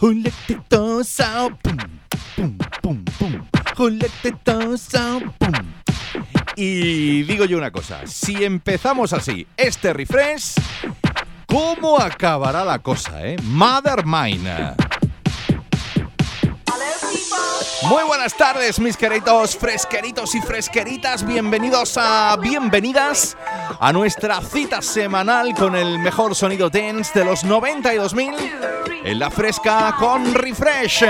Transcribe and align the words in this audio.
Who 0.00 0.12
let 0.14 0.34
the 0.46 0.60
doors 0.68 1.20
out? 1.20 1.52
Let 3.78 4.10
the 4.22 4.32
doors 4.44 4.94
out? 4.94 5.22
Boom. 5.38 5.74
Y 6.56 7.22
digo 7.22 7.44
yo 7.44 7.58
una 7.58 7.70
cosa, 7.70 8.06
si 8.06 8.44
empezamos 8.44 9.12
así, 9.12 9.46
este 9.56 9.92
refresh, 9.92 10.54
¿cómo 11.46 11.98
acabará 11.98 12.64
la 12.64 12.80
cosa, 12.80 13.24
eh? 13.24 13.36
Mother 13.44 14.04
Mine. 14.04 14.74
Muy 17.82 18.02
buenas 18.02 18.34
tardes, 18.36 18.80
mis 18.80 18.96
queridos 18.96 19.56
fresqueritos 19.56 20.34
y 20.34 20.40
fresqueritas. 20.40 21.24
Bienvenidos 21.24 21.96
a 21.96 22.36
bienvenidas 22.36 23.36
a 23.78 23.92
nuestra 23.92 24.40
cita 24.40 24.82
semanal 24.82 25.54
con 25.54 25.76
el 25.76 26.00
mejor 26.00 26.34
sonido 26.34 26.70
dance 26.70 27.16
de 27.16 27.24
los 27.24 27.44
90 27.44 27.94
y 27.94 27.96
2000 27.96 28.34
en 29.04 29.18
la 29.18 29.30
fresca 29.30 29.94
con 29.96 30.34
refresh. 30.34 31.04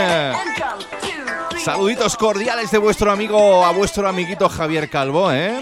Saluditos 1.65 2.16
cordiales 2.16 2.70
de 2.70 2.78
vuestro 2.78 3.10
amigo 3.10 3.64
a 3.64 3.72
vuestro 3.72 4.06
amiguito 4.06 4.48
Javier 4.48 4.91
Calvo, 4.91 5.32
¿eh? 5.32 5.59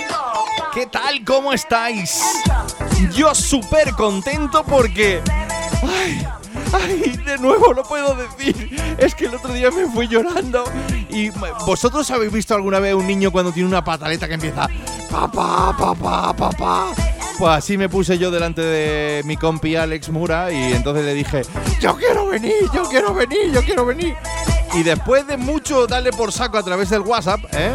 ¿Qué 0.74 0.86
tal? 0.86 1.24
¿Cómo 1.24 1.52
estáis? 1.52 2.20
Yo 3.12 3.34
súper 3.34 3.92
contento 3.92 4.64
porque... 4.64 5.22
¡Ay! 5.82 6.26
¡Ay! 6.72 7.16
De 7.24 7.38
nuevo 7.38 7.72
lo 7.72 7.82
puedo 7.82 8.14
decir. 8.14 8.80
Es 8.98 9.14
que 9.14 9.26
el 9.26 9.34
otro 9.34 9.52
día 9.52 9.70
me 9.70 9.86
fui 9.86 10.08
llorando. 10.08 10.64
Y 11.08 11.30
vosotros 11.66 12.10
habéis 12.10 12.32
visto 12.32 12.54
alguna 12.54 12.78
vez 12.80 12.94
un 12.94 13.06
niño 13.06 13.30
cuando 13.30 13.52
tiene 13.52 13.68
una 13.68 13.84
pataleta 13.84 14.28
que 14.28 14.34
empieza... 14.34 14.68
Papá, 15.10 15.74
papá, 15.78 16.34
papá. 16.34 16.86
Pues 17.38 17.52
así 17.52 17.76
me 17.76 17.88
puse 17.88 18.18
yo 18.18 18.30
delante 18.30 18.62
de 18.62 19.22
mi 19.24 19.36
compi 19.36 19.76
Alex 19.76 20.08
Mura 20.08 20.50
y 20.50 20.72
entonces 20.72 21.04
le 21.04 21.12
dije, 21.12 21.42
yo 21.80 21.94
quiero 21.96 22.26
venir, 22.26 22.54
yo 22.72 22.84
quiero 22.84 23.12
venir, 23.12 23.52
yo 23.52 23.62
quiero 23.62 23.84
venir. 23.84 24.14
Y 24.72 24.82
después 24.82 25.26
de 25.26 25.36
mucho 25.36 25.86
darle 25.86 26.12
por 26.12 26.32
saco 26.32 26.56
a 26.58 26.62
través 26.62 26.90
del 26.90 27.02
WhatsApp, 27.02 27.40
¿eh? 27.52 27.74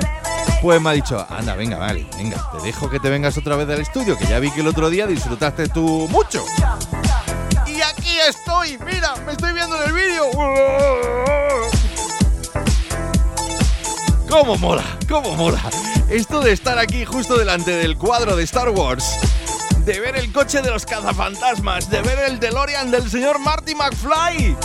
Pues 0.62 0.82
me 0.82 0.90
ha 0.90 0.94
dicho, 0.94 1.26
anda, 1.30 1.56
venga, 1.56 1.78
vale, 1.78 2.06
venga, 2.18 2.38
te 2.52 2.66
dejo 2.66 2.90
que 2.90 3.00
te 3.00 3.10
vengas 3.10 3.38
otra 3.38 3.56
vez 3.56 3.68
del 3.68 3.82
estudio, 3.82 4.18
que 4.18 4.26
ya 4.26 4.40
vi 4.40 4.52
que 4.52 4.62
el 4.62 4.68
otro 4.68 4.90
día 4.90 5.08
disfrutaste 5.08 5.70
tú 5.70 6.08
mucho. 6.10 6.44
Estoy, 8.28 8.78
mira, 8.86 9.16
me 9.26 9.32
estoy 9.32 9.52
viendo 9.52 9.76
en 9.82 9.90
el 9.90 9.94
vídeo. 9.94 10.30
¿Cómo 14.30 14.58
mola? 14.58 14.84
¿Cómo 15.10 15.36
mola? 15.36 15.62
Esto 16.08 16.40
de 16.42 16.52
estar 16.52 16.78
aquí 16.78 17.04
justo 17.04 17.36
delante 17.36 17.72
del 17.72 17.98
cuadro 17.98 18.36
de 18.36 18.44
Star 18.44 18.70
Wars, 18.70 19.18
de 19.86 20.00
ver 20.00 20.16
el 20.18 20.32
coche 20.32 20.62
de 20.62 20.70
los 20.70 20.86
cazafantasmas, 20.86 21.90
de 21.90 22.02
ver 22.04 22.20
el 22.20 22.40
DeLorean 22.40 22.92
del 22.92 23.10
señor 23.10 23.40
Marty 23.40 23.74
McFly. 23.74 24.56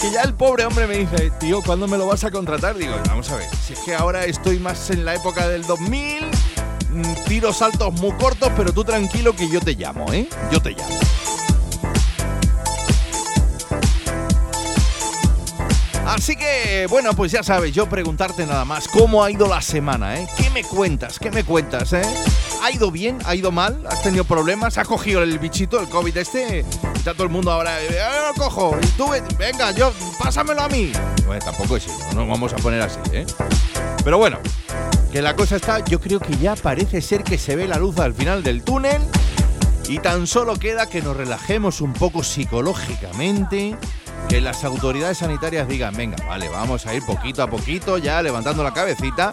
Que 0.00 0.10
ya 0.10 0.22
el 0.22 0.32
pobre 0.32 0.64
hombre 0.64 0.86
me 0.86 0.96
dice, 0.96 1.30
tío, 1.38 1.60
¿cuándo 1.62 1.86
me 1.86 1.98
lo 1.98 2.06
vas 2.06 2.24
a 2.24 2.30
contratar? 2.30 2.76
Digo, 2.76 2.94
vamos 3.08 3.30
a 3.30 3.36
ver, 3.36 3.48
si 3.66 3.74
es 3.74 3.78
que 3.80 3.94
ahora 3.94 4.24
estoy 4.24 4.58
más 4.58 4.88
en 4.88 5.04
la 5.04 5.14
época 5.14 5.48
del 5.48 5.66
2000, 5.66 6.24
mm, 6.90 7.02
tiro 7.28 7.52
saltos 7.52 7.92
muy 7.92 8.12
cortos, 8.12 8.50
pero 8.56 8.72
tú 8.72 8.84
tranquilo 8.84 9.36
que 9.36 9.50
yo 9.50 9.60
te 9.60 9.74
llamo, 9.74 10.10
¿eh? 10.12 10.28
Yo 10.50 10.62
te 10.62 10.70
llamo. 10.70 10.98
Así 16.12 16.36
que, 16.36 16.86
bueno, 16.90 17.14
pues 17.14 17.32
ya 17.32 17.42
sabes, 17.42 17.72
yo 17.72 17.88
preguntarte 17.88 18.44
nada 18.44 18.66
más, 18.66 18.86
¿cómo 18.86 19.24
ha 19.24 19.30
ido 19.30 19.48
la 19.48 19.62
semana, 19.62 20.20
eh? 20.20 20.26
¿Qué 20.36 20.50
me 20.50 20.62
cuentas? 20.62 21.18
¿Qué 21.18 21.30
me 21.30 21.42
cuentas, 21.42 21.94
eh? 21.94 22.02
¿Ha 22.62 22.70
ido 22.70 22.90
bien? 22.90 23.18
¿Ha 23.24 23.34
ido 23.34 23.50
mal? 23.50 23.82
¿Has 23.88 24.02
tenido 24.02 24.24
problemas? 24.24 24.76
¿Ha 24.76 24.84
cogido 24.84 25.22
el 25.22 25.38
bichito, 25.38 25.80
el 25.80 25.88
COVID 25.88 26.14
este? 26.18 26.66
Está 26.94 27.14
todo 27.14 27.24
el 27.24 27.30
mundo 27.30 27.50
ahora, 27.50 27.82
eh, 27.82 27.96
lo 28.28 28.34
cojo! 28.34 28.76
Y 28.78 29.36
venga, 29.36 29.70
yo, 29.70 29.90
pásamelo 30.18 30.60
a 30.60 30.68
mí. 30.68 30.92
Bueno, 31.24 31.42
tampoco 31.42 31.78
es 31.78 31.86
eso, 31.86 31.98
no 32.12 32.20
nos 32.20 32.28
vamos 32.28 32.52
a 32.52 32.56
poner 32.56 32.82
así, 32.82 33.00
¿eh? 33.10 33.24
Pero 34.04 34.18
bueno, 34.18 34.38
que 35.10 35.22
la 35.22 35.34
cosa 35.34 35.56
está, 35.56 35.82
yo 35.82 35.98
creo 35.98 36.20
que 36.20 36.36
ya 36.36 36.56
parece 36.56 37.00
ser 37.00 37.24
que 37.24 37.38
se 37.38 37.56
ve 37.56 37.66
la 37.66 37.78
luz 37.78 37.98
al 38.00 38.12
final 38.12 38.42
del 38.42 38.62
túnel 38.62 39.00
y 39.88 39.98
tan 39.98 40.26
solo 40.26 40.58
queda 40.58 40.90
que 40.90 41.00
nos 41.00 41.16
relajemos 41.16 41.80
un 41.80 41.94
poco 41.94 42.22
psicológicamente, 42.22 43.76
que 44.28 44.40
las 44.40 44.64
autoridades 44.64 45.18
sanitarias 45.18 45.68
digan, 45.68 45.94
venga, 45.94 46.16
vale, 46.26 46.48
vamos 46.48 46.86
a 46.86 46.94
ir 46.94 47.04
poquito 47.04 47.42
a 47.42 47.48
poquito 47.48 47.98
ya 47.98 48.22
levantando 48.22 48.62
la 48.62 48.72
cabecita 48.72 49.32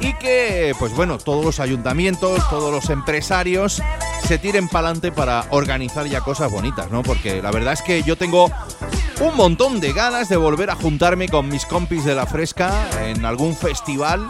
y 0.00 0.14
que, 0.14 0.74
pues 0.78 0.94
bueno, 0.94 1.18
todos 1.18 1.44
los 1.44 1.60
ayuntamientos, 1.60 2.48
todos 2.50 2.72
los 2.72 2.90
empresarios 2.90 3.80
se 4.26 4.38
tiren 4.38 4.68
para 4.68 4.88
adelante 4.88 5.12
para 5.12 5.46
organizar 5.50 6.06
ya 6.06 6.20
cosas 6.20 6.50
bonitas, 6.50 6.90
¿no? 6.90 7.02
Porque 7.02 7.40
la 7.40 7.50
verdad 7.50 7.74
es 7.74 7.82
que 7.82 8.02
yo 8.02 8.16
tengo 8.16 8.50
un 9.20 9.36
montón 9.36 9.80
de 9.80 9.92
ganas 9.92 10.28
de 10.28 10.36
volver 10.36 10.70
a 10.70 10.74
juntarme 10.74 11.28
con 11.28 11.48
mis 11.48 11.64
compis 11.66 12.04
de 12.04 12.14
la 12.14 12.26
fresca 12.26 12.88
en 13.06 13.24
algún 13.24 13.56
festival 13.56 14.28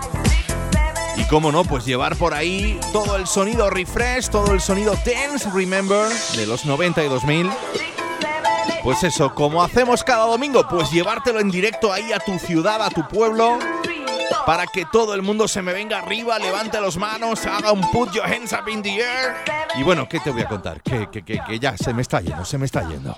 y 1.17 1.25
cómo 1.25 1.53
no, 1.53 1.65
pues 1.65 1.85
llevar 1.85 2.17
por 2.17 2.35
ahí 2.35 2.79
todo 2.93 3.17
el 3.17 3.27
sonido 3.27 3.71
refresh, 3.71 4.29
todo 4.29 4.53
el 4.53 4.61
sonido 4.61 4.95
dance, 5.05 5.49
remember, 5.55 6.09
de 6.37 6.47
los 6.47 6.65
90 6.65 7.05
y 7.05 7.09
2000. 7.09 7.51
Pues 8.83 9.03
eso, 9.05 9.35
como 9.35 9.63
hacemos 9.63 10.03
cada 10.03 10.27
domingo, 10.27 10.67
pues 10.69 10.91
llevártelo 10.91 11.41
en 11.41 11.51
directo 11.51 11.93
ahí 11.93 12.13
a 12.13 12.19
tu 12.19 12.39
ciudad, 12.39 12.83
a 12.83 12.91
tu 12.91 13.07
pueblo, 13.07 13.59
para 14.45 14.67
que 14.67 14.85
todo 14.87 15.15
el 15.15 15.23
mundo 15.23 15.47
se 15.47 15.63
me 15.63 15.73
venga 15.73 15.99
arriba, 15.99 16.39
levante 16.39 16.81
las 16.81 16.97
manos, 16.97 17.47
haga 17.47 17.73
un 17.73 17.89
put 17.93 18.11
your 18.13 18.25
hands 18.25 18.53
up 18.53 18.69
in 18.69 18.83
the 18.83 18.97
air. 19.01 19.35
Y 19.77 19.83
bueno, 19.83 20.09
¿qué 20.09 20.19
te 20.21 20.31
voy 20.31 20.43
a 20.43 20.49
contar? 20.49 20.83
Que, 20.83 21.09
que, 21.11 21.23
que, 21.23 21.41
que 21.47 21.59
ya 21.59 21.77
se 21.77 21.95
me 21.95 22.03
está 22.03 22.21
yendo, 22.21 22.45
se 22.45 22.59
me 22.59 22.67
está 22.67 22.83
yendo. 22.89 23.17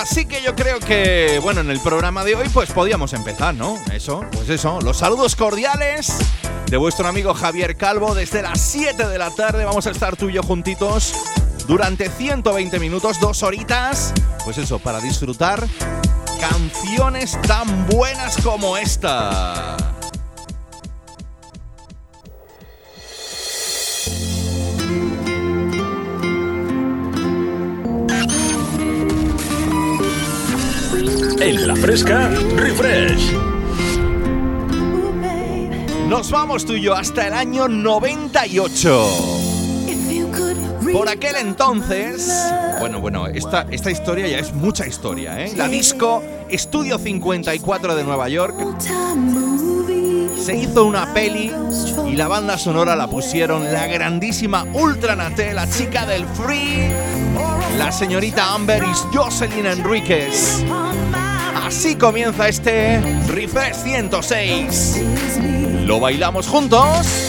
Así 0.00 0.26
que 0.26 0.40
yo 0.42 0.54
creo 0.54 0.78
que, 0.78 1.40
bueno, 1.42 1.60
en 1.60 1.70
el 1.70 1.80
programa 1.80 2.24
de 2.24 2.36
hoy 2.36 2.48
pues 2.50 2.70
podíamos 2.70 3.12
empezar, 3.14 3.52
¿no? 3.52 3.76
Eso, 3.92 4.24
pues 4.30 4.48
eso, 4.48 4.80
los 4.80 4.98
saludos 4.98 5.34
cordiales 5.34 6.16
de 6.70 6.76
vuestro 6.76 7.08
amigo 7.08 7.34
Javier 7.34 7.76
Calvo. 7.76 8.14
Desde 8.14 8.42
las 8.42 8.60
7 8.60 9.08
de 9.08 9.18
la 9.18 9.32
tarde 9.32 9.64
vamos 9.64 9.88
a 9.88 9.90
estar 9.90 10.14
tú 10.14 10.28
y 10.28 10.34
yo 10.34 10.44
juntitos 10.44 11.14
durante 11.66 12.08
120 12.10 12.78
minutos, 12.78 13.18
dos 13.18 13.42
horitas. 13.42 14.14
Pues 14.44 14.58
eso, 14.58 14.78
para 14.78 15.00
disfrutar 15.00 15.66
canciones 16.38 17.36
tan 17.42 17.88
buenas 17.88 18.36
como 18.36 18.76
esta. 18.76 19.97
En 31.40 31.68
la 31.68 31.76
fresca, 31.76 32.30
refresh. 32.56 33.32
Nos 36.08 36.30
vamos 36.30 36.64
tú 36.66 36.72
y 36.72 36.82
yo 36.82 36.94
hasta 36.94 37.28
el 37.28 37.32
año 37.32 37.68
98. 37.68 39.08
Por 40.92 41.08
aquel 41.08 41.36
entonces, 41.36 42.32
bueno, 42.80 43.00
bueno, 43.00 43.26
esta, 43.28 43.66
esta 43.70 43.90
historia 43.90 44.26
ya 44.26 44.38
es 44.38 44.52
mucha 44.52 44.86
historia, 44.86 45.44
¿eh? 45.44 45.52
La 45.56 45.68
disco 45.68 46.22
Estudio 46.48 46.98
54 46.98 47.94
de 47.94 48.04
Nueva 48.04 48.28
York 48.28 48.56
se 50.48 50.56
hizo 50.56 50.86
una 50.86 51.12
peli 51.12 51.52
y 52.10 52.16
la 52.16 52.26
banda 52.26 52.56
sonora 52.56 52.96
la 52.96 53.06
pusieron 53.06 53.70
la 53.70 53.86
grandísima 53.86 54.64
Ultra 54.72 55.14
Nate, 55.14 55.52
la 55.52 55.68
chica 55.68 56.06
del 56.06 56.24
Free, 56.26 56.90
la 57.76 57.92
señorita 57.92 58.54
Amber 58.54 58.82
y 58.82 59.14
Jocelyn 59.14 59.66
Enríquez. 59.66 60.64
Así 61.68 61.96
comienza 61.96 62.48
este 62.48 62.98
Refresh 63.26 63.74
106. 63.82 65.02
¿Lo 65.84 66.00
bailamos 66.00 66.46
juntos? 66.48 67.27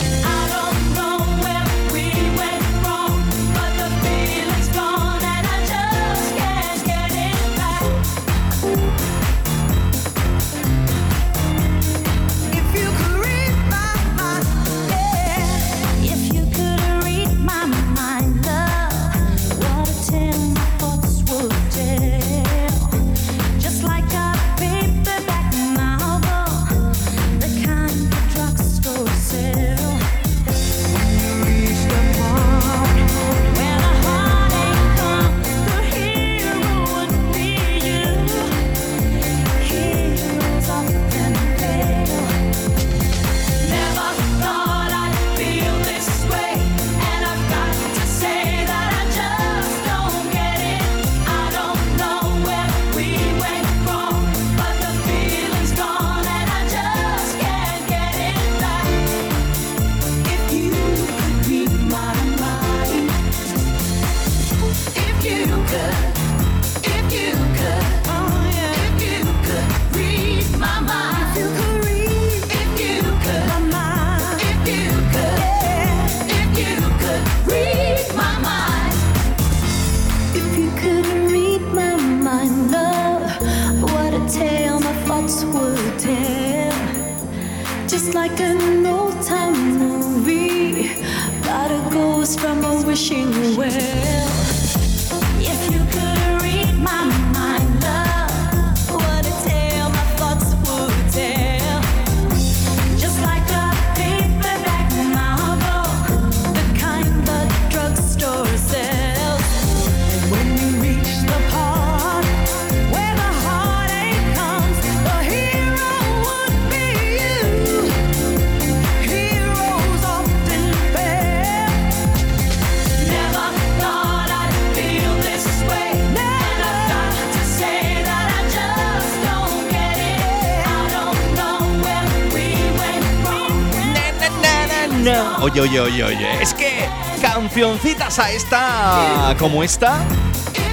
Oye, 135.60 135.78
oye, 135.82 135.82
oye, 135.82 136.04
oye. 136.06 136.42
Es 136.42 136.54
que 136.54 136.88
cancioncitas 137.22 138.18
a 138.18 138.32
esta, 138.32 139.36
como 139.38 139.62
esta, 139.62 140.00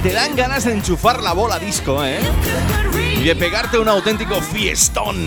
te 0.01 0.13
dan 0.13 0.33
ganas 0.33 0.63
de 0.63 0.71
enchufar 0.71 1.21
la 1.21 1.33
bola 1.33 1.59
disco, 1.59 2.05
¿eh? 2.05 2.19
Y 3.17 3.23
de 3.23 3.35
pegarte 3.35 3.77
un 3.79 3.89
auténtico 3.89 4.39
fiestón. 4.39 5.17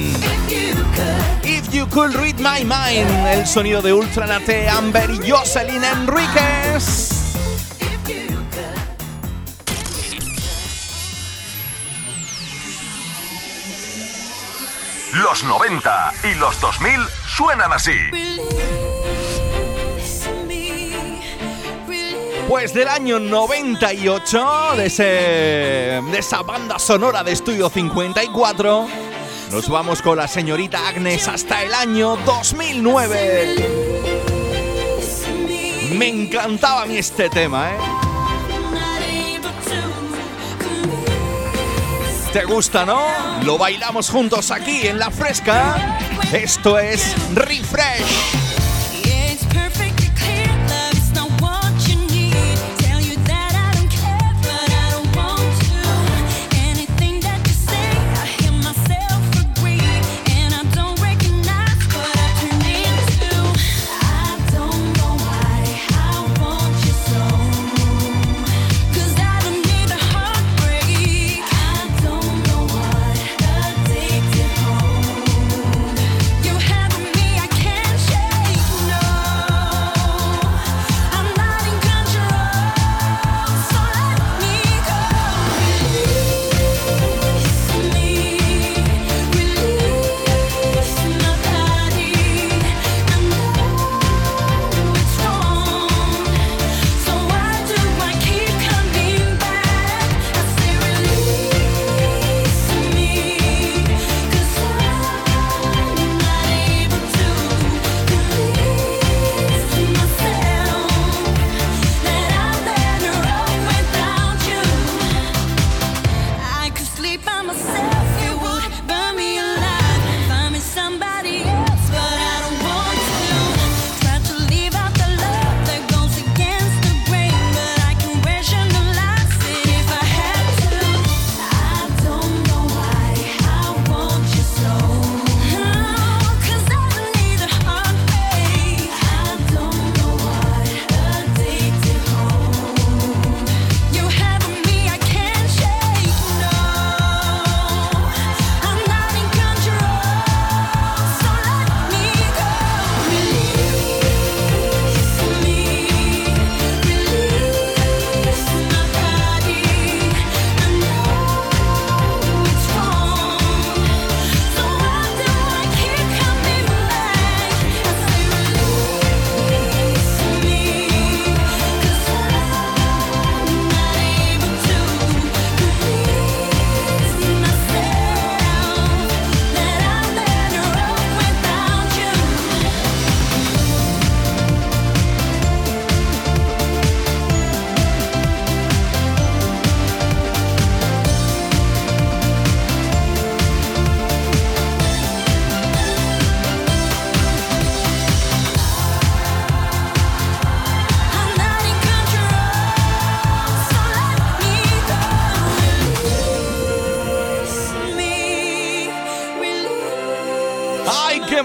If 1.45 1.69
You 1.73 1.87
Could 1.89 2.15
Read 2.15 2.37
My 2.37 2.65
Mind, 2.65 3.27
el 3.27 3.47
sonido 3.47 3.83
de 3.83 3.93
Ultranate, 3.93 4.67
Amber 4.67 5.11
y 5.11 5.31
Jocelyn 5.31 5.85
Enríquez. 5.85 7.11
Los 15.13 15.45
90 15.45 16.13
y 16.25 16.35
los 16.37 16.59
2000 16.61 17.01
suenan 17.27 17.73
así. 17.75 17.93
Pues 22.51 22.75
del 22.75 22.89
año 22.89 23.21
98, 23.21 24.75
de, 24.77 24.87
ese, 24.87 25.05
de 25.05 26.19
esa 26.19 26.43
banda 26.43 26.81
sonora 26.81 27.23
de 27.23 27.31
Estudio 27.31 27.71
54, 27.71 28.89
nos 29.53 29.69
vamos 29.69 30.03
con 30.03 30.19
la 30.19 30.27
señorita 30.27 30.89
Agnes 30.89 31.29
hasta 31.29 31.63
el 31.63 31.73
año 31.73 32.17
2009. 32.17 33.55
Me 35.93 36.09
encantaba 36.09 36.83
a 36.83 36.87
mí 36.87 36.97
este 36.99 37.31
tema, 37.31 37.71
¿eh? 37.71 37.79
¿Te 42.33 42.45
gusta, 42.47 42.85
no? 42.85 43.01
Lo 43.45 43.59
bailamos 43.59 44.11
juntos 44.11 44.51
aquí 44.51 44.89
en 44.89 44.99
La 44.99 45.13
Fresca. 45.13 45.99
Esto 46.33 46.81
es 46.81 47.15
Refresh. 47.33 48.40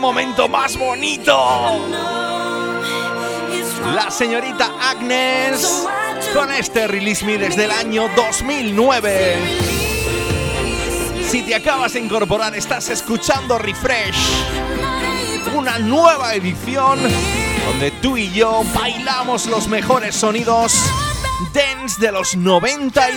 Momento 0.05 0.47
más 0.47 0.77
bonito. 0.77 1.35
La 3.95 4.11
señorita 4.11 4.69
Agnes 4.79 5.83
con 6.31 6.51
este 6.51 6.87
Release 6.87 7.25
Me 7.25 7.39
desde 7.39 7.65
el 7.65 7.71
año 7.71 8.07
2009. 8.15 9.35
Si 11.27 11.41
te 11.41 11.55
acabas 11.55 11.93
de 11.93 12.01
incorporar, 12.01 12.55
estás 12.55 12.89
escuchando 12.89 13.57
Refresh, 13.57 14.15
una 15.55 15.79
nueva 15.79 16.35
edición 16.35 16.99
donde 17.65 17.89
tú 18.03 18.15
y 18.15 18.31
yo 18.31 18.61
bailamos 18.75 19.47
los 19.47 19.67
mejores 19.67 20.15
sonidos 20.15 20.75
dance 21.51 21.99
de 21.99 22.11
los 22.11 22.35
90 22.35 23.07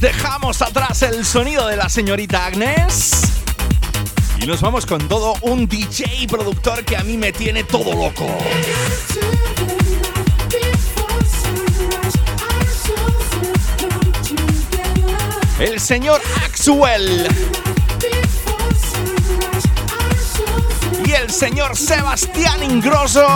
dejamos 0.00 0.62
atrás 0.62 1.02
el 1.02 1.24
sonido 1.24 1.66
de 1.66 1.76
la 1.76 1.88
señorita 1.88 2.46
Agnes. 2.46 3.22
Y 4.40 4.46
nos 4.46 4.60
vamos 4.60 4.86
con 4.86 5.08
todo 5.08 5.34
un 5.42 5.66
DJ 5.66 6.26
productor 6.28 6.84
que 6.84 6.96
a 6.96 7.02
mí 7.02 7.16
me 7.16 7.32
tiene 7.32 7.64
todo 7.64 7.94
loco. 7.94 8.26
El 15.58 15.80
señor 15.80 16.20
Axwell. 16.44 17.26
Y 21.04 21.12
el 21.12 21.30
señor 21.30 21.76
Sebastián 21.76 22.62
Ingrosso. 22.62 23.26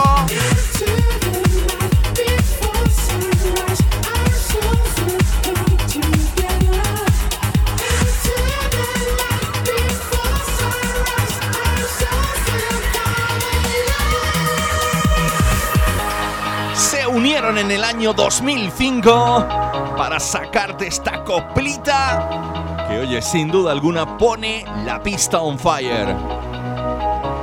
En 17.63 17.71
el 17.71 17.83
año 17.85 18.11
2005 18.11 19.47
para 19.95 20.19
sacarte 20.19 20.87
esta 20.87 21.23
coplita 21.23 22.85
que, 22.89 22.99
oye, 22.99 23.21
sin 23.21 23.47
duda 23.47 23.71
alguna 23.71 24.17
pone 24.17 24.65
la 24.83 25.01
pista 25.01 25.39
on 25.39 25.57
fire. 25.57 26.13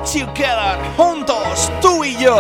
Together, 0.04 0.78
juntos, 0.96 1.72
tú 1.80 2.04
y 2.04 2.16
yo. 2.16 2.36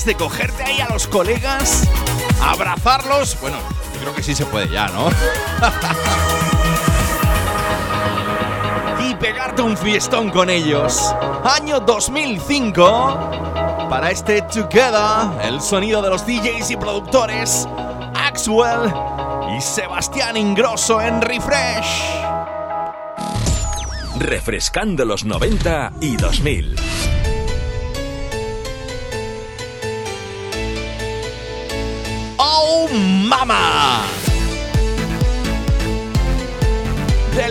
Ganas 0.00 0.04
de 0.04 0.14
cogerte 0.14 0.62
ahí 0.62 0.80
a 0.80 0.88
los 0.88 1.06
colegas, 1.06 1.88
abrazarlos. 2.42 3.38
Bueno, 3.40 3.58
yo 3.94 4.00
creo 4.00 4.14
que 4.14 4.22
sí 4.22 4.34
se 4.34 4.46
puede 4.46 4.68
ya, 4.68 4.88
¿no? 4.88 5.08
y 9.08 9.14
pegarte 9.16 9.62
un 9.62 9.76
fiestón 9.76 10.30
con 10.30 10.48
ellos. 10.48 11.14
Año 11.44 11.80
2005. 11.80 13.88
Para 13.88 14.10
este 14.10 14.42
Together, 14.42 15.30
el 15.42 15.60
sonido 15.60 16.00
de 16.02 16.10
los 16.10 16.26
DJs 16.26 16.70
y 16.70 16.76
productores, 16.76 17.66
Axwell 18.14 18.92
y 19.56 19.60
Sebastián 19.60 20.36
Ingrosso 20.36 21.00
en 21.00 21.20
Refresh 21.20 22.20
refrescando 24.20 25.04
los 25.06 25.24
90 25.24 25.94
y 26.00 26.16
2000. 26.16 26.76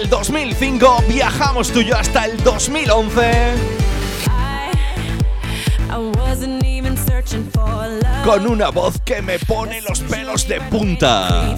Del 0.10 0.18
2005 0.18 1.04
viajamos 1.08 1.72
tú 1.72 1.82
y 1.82 1.86
yo 1.86 1.96
hasta 1.96 2.26
el 2.26 2.44
2011. 2.44 3.54
Con 8.26 8.48
una 8.48 8.70
voz 8.70 9.00
que 9.06 9.22
me 9.22 9.38
pone 9.38 9.82
los 9.82 10.00
pelos 10.00 10.48
de 10.48 10.62
punta. 10.62 11.56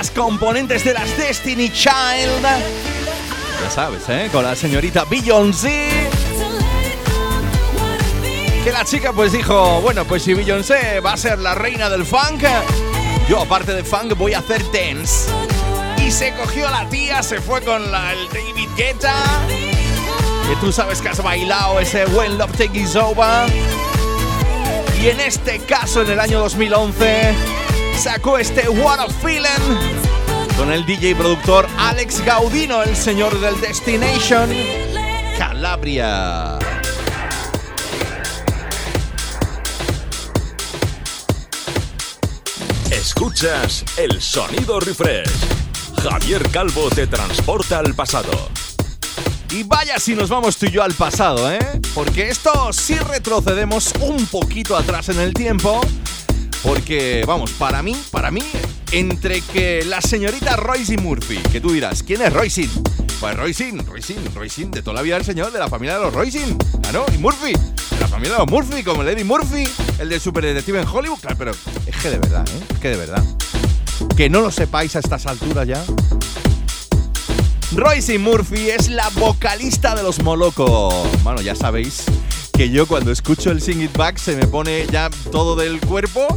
Las 0.00 0.10
componentes 0.12 0.82
de 0.82 0.94
las 0.94 1.14
Destiny 1.18 1.68
Child. 1.68 2.42
Ya 2.42 3.70
sabes, 3.70 4.08
¿eh? 4.08 4.30
Con 4.32 4.42
la 4.42 4.56
señorita 4.56 5.04
Beyoncé. 5.04 6.08
Que 8.64 8.72
la 8.72 8.82
chica 8.86 9.12
pues 9.12 9.32
dijo, 9.32 9.82
bueno, 9.82 10.06
pues 10.06 10.22
si 10.22 10.32
Beyoncé 10.32 11.00
va 11.00 11.12
a 11.12 11.16
ser 11.18 11.38
la 11.38 11.54
reina 11.54 11.90
del 11.90 12.06
funk, 12.06 12.44
yo 13.28 13.42
aparte 13.42 13.74
de 13.74 13.84
funk 13.84 14.16
voy 14.16 14.32
a 14.32 14.38
hacer 14.38 14.62
dance. 14.72 15.28
Y 16.02 16.10
se 16.10 16.32
cogió 16.32 16.68
a 16.68 16.70
la 16.70 16.88
tía, 16.88 17.22
se 17.22 17.38
fue 17.38 17.60
con 17.60 17.82
el 17.82 17.90
David 17.90 18.70
Guetta. 18.78 19.14
Que 20.48 20.56
tú 20.62 20.72
sabes 20.72 21.02
que 21.02 21.10
has 21.10 21.22
bailado 21.22 21.78
ese 21.78 22.06
When 22.06 22.38
Love 22.38 22.52
Take 22.52 22.78
Is 22.78 22.96
Over. 22.96 23.52
Y 24.98 25.08
en 25.08 25.20
este 25.20 25.58
caso, 25.58 26.00
en 26.00 26.12
el 26.12 26.20
año 26.20 26.40
2011, 26.40 27.34
sacó 28.00 28.38
este 28.38 28.66
What 28.66 28.98
a 28.98 29.08
Feeling 29.10 29.44
con 30.56 30.72
el 30.72 30.86
DJ 30.86 31.14
productor 31.16 31.66
Alex 31.76 32.24
Gaudino, 32.24 32.82
el 32.82 32.96
señor 32.96 33.38
del 33.40 33.60
Destination 33.60 34.48
Calabria. 35.36 36.58
Escuchas 42.90 43.84
el 43.98 44.22
sonido 44.22 44.80
refresh. 44.80 45.28
Javier 46.02 46.48
Calvo 46.48 46.88
te 46.88 47.06
transporta 47.06 47.80
al 47.80 47.94
pasado. 47.94 48.32
Y 49.50 49.64
vaya 49.64 49.98
si 49.98 50.14
nos 50.14 50.30
vamos 50.30 50.56
tú 50.56 50.66
y 50.66 50.70
yo 50.70 50.82
al 50.82 50.94
pasado, 50.94 51.52
¿eh? 51.52 51.58
Porque 51.94 52.30
esto 52.30 52.72
si 52.72 52.94
retrocedemos 52.94 53.92
un 54.00 54.24
poquito 54.26 54.74
atrás 54.74 55.10
en 55.10 55.20
el 55.20 55.34
tiempo. 55.34 55.82
Porque, 56.62 57.24
vamos, 57.26 57.52
para 57.52 57.82
mí, 57.82 57.96
para 58.10 58.30
mí, 58.30 58.42
entre 58.92 59.40
que 59.40 59.84
la 59.84 60.00
señorita 60.00 60.56
Royce 60.56 60.98
Murphy, 60.98 61.38
que 61.50 61.60
tú 61.60 61.72
dirás, 61.72 62.02
¿quién 62.02 62.22
es 62.22 62.32
Royce? 62.32 62.68
Pues 63.18 63.36
Royce, 63.36 63.72
Royce, 63.86 64.16
Royce, 64.34 64.64
de 64.66 64.82
toda 64.82 64.96
la 64.96 65.02
vida 65.02 65.16
el 65.16 65.24
señor, 65.24 65.52
de 65.52 65.58
la 65.58 65.68
familia 65.68 65.96
de 65.96 66.04
los 66.04 66.12
Royce, 66.12 66.44
ah, 66.86 66.92
no, 66.92 67.04
y 67.14 67.18
Murphy, 67.18 67.52
de 67.52 68.00
la 68.00 68.08
familia 68.08 68.32
de 68.32 68.38
los 68.38 68.50
Murphy, 68.50 68.82
como 68.82 69.02
Lady 69.02 69.24
Murphy, 69.24 69.64
el 69.98 70.08
de 70.08 70.20
Super 70.20 70.44
Detective 70.44 70.80
en 70.80 70.86
Hollywood, 70.86 71.18
claro, 71.20 71.36
pero 71.38 71.52
es 71.86 71.96
que 71.96 72.10
de 72.10 72.18
verdad, 72.18 72.46
¿eh? 72.48 72.64
Es 72.74 72.78
que 72.78 72.88
de 72.88 72.96
verdad. 72.96 73.24
Que 74.16 74.28
no 74.28 74.40
lo 74.40 74.50
sepáis 74.50 74.96
a 74.96 74.98
estas 74.98 75.26
alturas 75.26 75.66
ya. 75.66 75.82
Royce 77.72 78.18
Murphy 78.18 78.70
es 78.70 78.88
la 78.88 79.08
vocalista 79.10 79.94
de 79.94 80.02
los 80.02 80.22
Moloko. 80.22 81.06
Bueno, 81.22 81.40
ya 81.40 81.54
sabéis 81.54 82.04
que 82.60 82.68
yo 82.68 82.86
cuando 82.86 83.10
escucho 83.10 83.50
el 83.52 83.62
Sing 83.62 83.80
It 83.80 83.96
Back 83.96 84.18
se 84.18 84.36
me 84.36 84.46
pone 84.46 84.86
ya 84.92 85.08
todo 85.32 85.56
del 85.56 85.80
cuerpo 85.80 86.28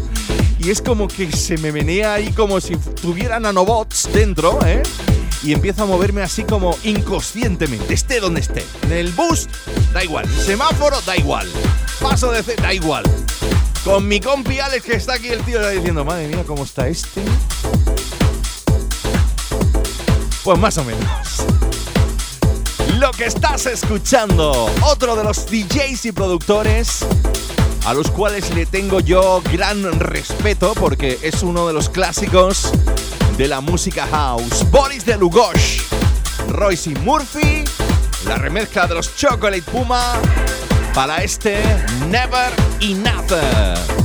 y 0.58 0.70
es 0.70 0.82
como 0.82 1.10
que 1.10 1.30
se 1.30 1.58
me 1.58 1.74
menea 1.74 2.14
ahí 2.14 2.32
como 2.32 2.62
si 2.62 2.78
tuviera 2.78 3.42
nanobots 3.42 4.08
dentro, 4.14 4.58
¿eh? 4.66 4.82
Y 5.44 5.52
empiezo 5.52 5.84
a 5.84 5.86
moverme 5.86 6.22
así 6.22 6.46
como 6.46 6.78
inconscientemente, 6.86 7.94
esté 7.94 8.22
donde 8.22 8.40
esté. 8.40 8.64
En 8.84 8.94
el 8.94 9.12
bus, 9.12 9.50
da 9.94 10.02
igual. 10.02 10.26
Semáforo, 10.30 11.02
da 11.02 11.18
igual. 11.18 11.46
Paso 12.00 12.32
de 12.32 12.42
C, 12.42 12.56
da 12.56 12.74
igual. 12.74 13.04
Con 13.84 14.08
mi 14.08 14.22
compi 14.22 14.62
Alex 14.62 14.86
que 14.86 14.96
está 14.96 15.16
aquí 15.16 15.28
el 15.28 15.44
tío 15.44 15.68
diciendo, 15.72 16.06
madre 16.06 16.30
mía, 16.30 16.46
¿cómo 16.48 16.64
está 16.64 16.88
este? 16.88 17.22
Pues 20.46 20.58
más 20.58 20.78
o 20.78 20.86
menos. 20.86 21.53
Lo 23.04 23.12
que 23.12 23.26
estás 23.26 23.66
escuchando, 23.66 24.72
otro 24.82 25.18
de 25.18 25.26
los 25.26 25.46
DJs 25.48 26.06
y 26.06 26.12
productores 26.14 27.06
a 27.86 27.94
los 27.94 28.10
cuales 28.10 28.56
le 28.56 28.66
tengo 28.66 29.02
yo 29.02 29.44
gran 29.52 30.00
respeto 30.00 30.74
porque 30.74 31.20
es 31.22 31.44
uno 31.44 31.68
de 31.68 31.74
los 31.74 31.90
clásicos 31.90 32.72
de 33.36 33.50
la 33.50 33.60
música 33.60 34.08
house. 34.08 34.66
Boris 34.72 35.04
de 35.06 35.18
Lugosh, 35.18 35.82
Royce 36.48 36.92
Murphy, 37.02 37.66
la 38.26 38.38
remezcla 38.38 38.88
de 38.88 38.94
los 38.94 39.14
Chocolate 39.18 39.64
Puma 39.64 40.14
para 40.94 41.26
este 41.26 41.62
Never 42.10 42.54
Enough. 42.80 44.03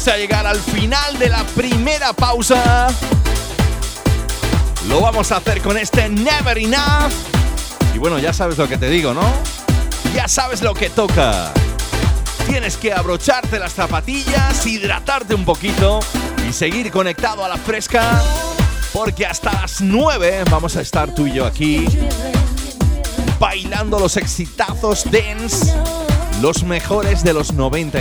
Vamos 0.00 0.14
a 0.14 0.16
llegar 0.16 0.46
al 0.46 0.58
final 0.58 1.18
de 1.18 1.28
la 1.28 1.44
primera 1.48 2.14
pausa. 2.14 2.88
Lo 4.88 5.02
vamos 5.02 5.30
a 5.30 5.36
hacer 5.36 5.60
con 5.60 5.76
este 5.76 6.08
Never 6.08 6.56
Enough. 6.56 7.12
Y 7.94 7.98
bueno, 7.98 8.18
ya 8.18 8.32
sabes 8.32 8.56
lo 8.56 8.66
que 8.66 8.78
te 8.78 8.88
digo, 8.88 9.12
¿no? 9.12 9.20
Ya 10.14 10.26
sabes 10.26 10.62
lo 10.62 10.72
que 10.72 10.88
toca. 10.88 11.52
Tienes 12.46 12.78
que 12.78 12.94
abrocharte 12.94 13.58
las 13.58 13.74
zapatillas, 13.74 14.64
hidratarte 14.64 15.34
un 15.34 15.44
poquito 15.44 16.00
y 16.48 16.54
seguir 16.54 16.90
conectado 16.90 17.44
a 17.44 17.48
la 17.48 17.58
fresca. 17.58 18.22
Porque 18.94 19.26
hasta 19.26 19.52
las 19.52 19.82
9 19.82 20.44
vamos 20.50 20.76
a 20.76 20.80
estar 20.80 21.14
tú 21.14 21.26
y 21.26 21.34
yo 21.34 21.44
aquí 21.44 21.86
bailando 23.38 23.98
los 23.98 24.16
exitazos 24.16 25.04
dance, 25.10 25.74
los 26.40 26.62
mejores 26.64 27.22
de 27.22 27.34
los 27.34 27.52
90 27.52 28.00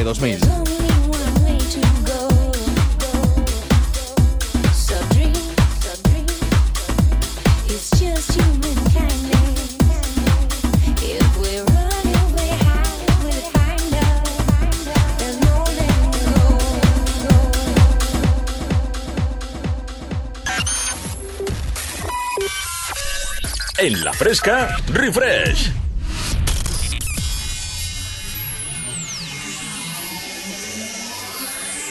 En 23.82 24.04
la 24.04 24.12
fresca, 24.12 24.76
refresh. 24.88 25.72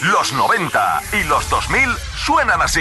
Los 0.03 0.33
90 0.35 1.03
y 1.15 1.25
los 1.25 1.49
2000 1.49 1.89
suenan 2.15 2.61
así. 2.61 2.81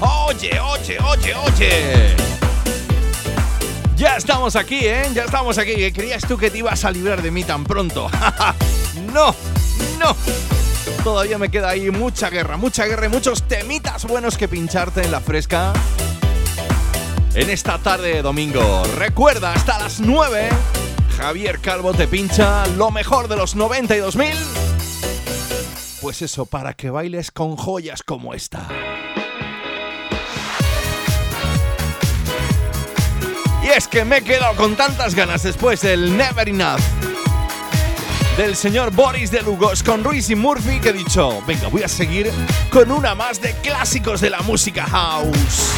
Oye, 0.00 0.60
oye, 0.60 0.98
oye, 1.00 1.34
oye. 1.34 2.16
Ya 3.96 4.16
estamos 4.18 4.56
aquí, 4.56 4.80
¿eh? 4.82 5.08
Ya 5.14 5.24
estamos 5.24 5.56
aquí. 5.56 5.90
¿Creías 5.90 6.22
tú 6.28 6.36
que 6.36 6.50
te 6.50 6.58
ibas 6.58 6.84
a 6.84 6.90
librar 6.90 7.22
de 7.22 7.30
mí 7.30 7.44
tan 7.44 7.64
pronto? 7.64 8.10
no, 9.14 9.34
no. 9.98 10.55
Todavía 11.06 11.38
me 11.38 11.52
queda 11.52 11.68
ahí 11.68 11.88
mucha 11.92 12.30
guerra, 12.30 12.56
mucha 12.56 12.84
guerra 12.84 13.06
y 13.06 13.08
muchos 13.08 13.44
temitas 13.44 14.04
buenos 14.06 14.36
que 14.36 14.48
pincharte 14.48 15.04
en 15.04 15.12
la 15.12 15.20
fresca. 15.20 15.72
En 17.32 17.48
esta 17.48 17.78
tarde 17.78 18.14
de 18.14 18.22
domingo. 18.22 18.82
Recuerda, 18.96 19.52
hasta 19.52 19.78
las 19.78 20.00
9, 20.00 20.48
Javier 21.16 21.60
Calvo 21.60 21.94
te 21.94 22.08
pincha 22.08 22.66
lo 22.76 22.90
mejor 22.90 23.28
de 23.28 23.36
los 23.36 23.56
92.000. 23.56 24.34
Pues 26.00 26.22
eso, 26.22 26.44
para 26.44 26.74
que 26.74 26.90
bailes 26.90 27.30
con 27.30 27.54
joyas 27.54 28.02
como 28.02 28.34
esta. 28.34 28.66
Y 33.62 33.68
es 33.68 33.86
que 33.86 34.04
me 34.04 34.16
he 34.16 34.22
quedado 34.22 34.56
con 34.56 34.74
tantas 34.74 35.14
ganas 35.14 35.44
después 35.44 35.82
del 35.82 36.16
Never 36.16 36.48
Enough 36.48 37.15
del 38.36 38.54
señor 38.54 38.90
Boris 38.90 39.30
de 39.30 39.40
Lugos 39.42 39.82
con 39.82 40.04
Ruiz 40.04 40.28
y 40.28 40.34
Murphy 40.34 40.78
que 40.80 40.90
he 40.90 40.92
dicho, 40.92 41.42
venga, 41.46 41.68
voy 41.68 41.82
a 41.82 41.88
seguir 41.88 42.30
con 42.70 42.90
una 42.90 43.14
más 43.14 43.40
de 43.40 43.52
clásicos 43.54 44.20
de 44.20 44.30
la 44.30 44.40
música 44.42 44.84
house. 44.84 45.72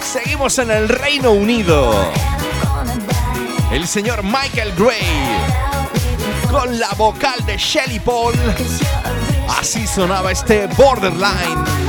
Seguimos 0.00 0.58
en 0.58 0.70
el 0.70 0.88
Reino 0.88 1.30
Unido. 1.30 1.94
El 3.70 3.86
señor 3.86 4.22
Michael 4.24 4.72
Gray 4.76 5.04
con 6.50 6.78
la 6.78 6.92
vocal 6.94 7.44
de 7.46 7.56
Shelly 7.56 8.00
Paul. 8.00 8.34
Así 9.48 9.86
sonaba 9.86 10.32
este 10.32 10.66
Borderline. 10.76 11.85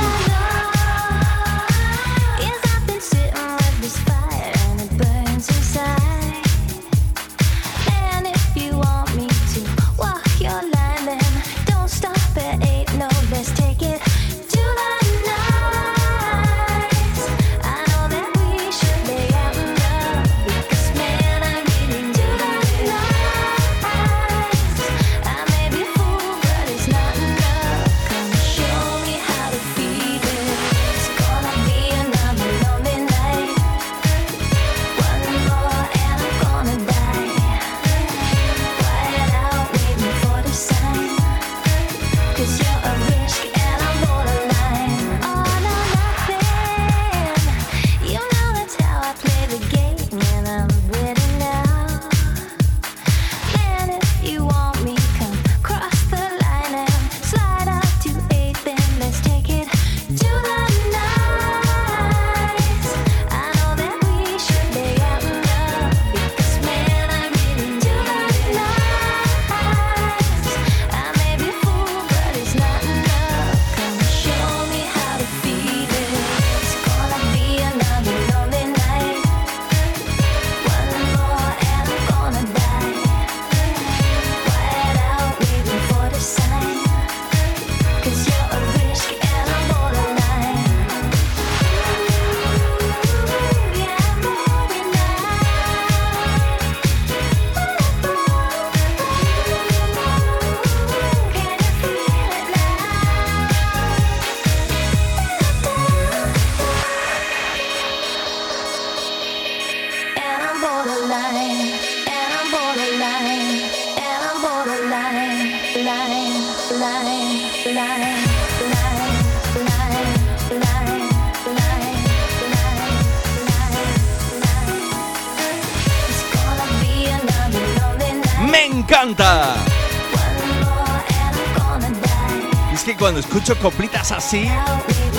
Escucho 133.18 133.58
coplitas 133.58 134.12
así, 134.12 134.48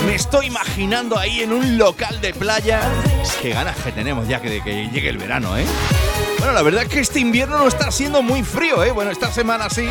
me 0.06 0.14
estoy 0.14 0.46
imaginando 0.46 1.18
ahí 1.18 1.40
en 1.40 1.52
un 1.52 1.78
local 1.78 2.20
de 2.20 2.32
playa. 2.34 2.80
Qué 3.40 3.50
ganas 3.50 3.76
que 3.78 3.92
tenemos 3.92 4.26
ya 4.28 4.40
que, 4.40 4.62
que 4.62 4.88
llegue 4.88 5.08
el 5.08 5.18
verano, 5.18 5.56
¿eh? 5.56 5.64
Bueno, 6.38 6.52
la 6.52 6.62
verdad 6.62 6.84
es 6.84 6.88
que 6.88 7.00
este 7.00 7.20
invierno 7.20 7.58
no 7.58 7.68
está 7.68 7.90
siendo 7.90 8.22
muy 8.22 8.42
frío, 8.42 8.82
¿eh? 8.82 8.92
Bueno, 8.92 9.10
esta 9.10 9.30
semana 9.30 9.68
sí. 9.68 9.88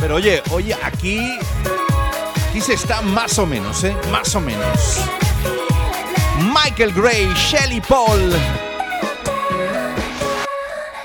Pero 0.00 0.16
oye, 0.16 0.42
oye, 0.50 0.76
aquí. 0.82 1.38
Aquí 2.50 2.60
se 2.60 2.74
está 2.74 3.00
más 3.00 3.38
o 3.38 3.46
menos, 3.46 3.82
¿eh? 3.84 3.96
Más 4.10 4.34
o 4.34 4.40
menos. 4.40 4.98
Michael 6.38 6.92
Gray, 6.92 7.32
Shelly 7.34 7.80
Paul. 7.80 8.32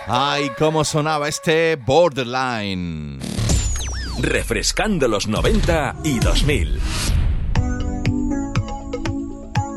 Ay, 0.08 0.52
cómo 0.58 0.84
sonaba 0.84 1.28
este 1.28 1.76
Borderline. 1.76 3.27
Refrescando 4.20 5.08
los 5.08 5.28
90 5.28 5.96
y 6.04 6.20
2000. 6.20 6.80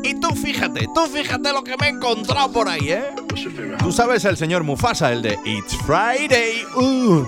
Y 0.03 0.19
tú 0.19 0.29
fíjate, 0.35 0.87
tú 0.93 1.05
fíjate 1.07 1.53
lo 1.53 1.63
que 1.63 1.77
me 1.77 1.87
he 1.87 1.89
encontrado 1.89 2.51
por 2.51 2.67
ahí, 2.67 2.89
¿eh? 2.89 3.03
Tú 3.79 3.91
sabes 3.91 4.25
el 4.25 4.37
señor 4.37 4.63
Mufasa, 4.63 5.11
el 5.11 5.21
de 5.21 5.37
It's 5.45 5.77
Friday. 5.85 6.65
Uh, 6.75 7.25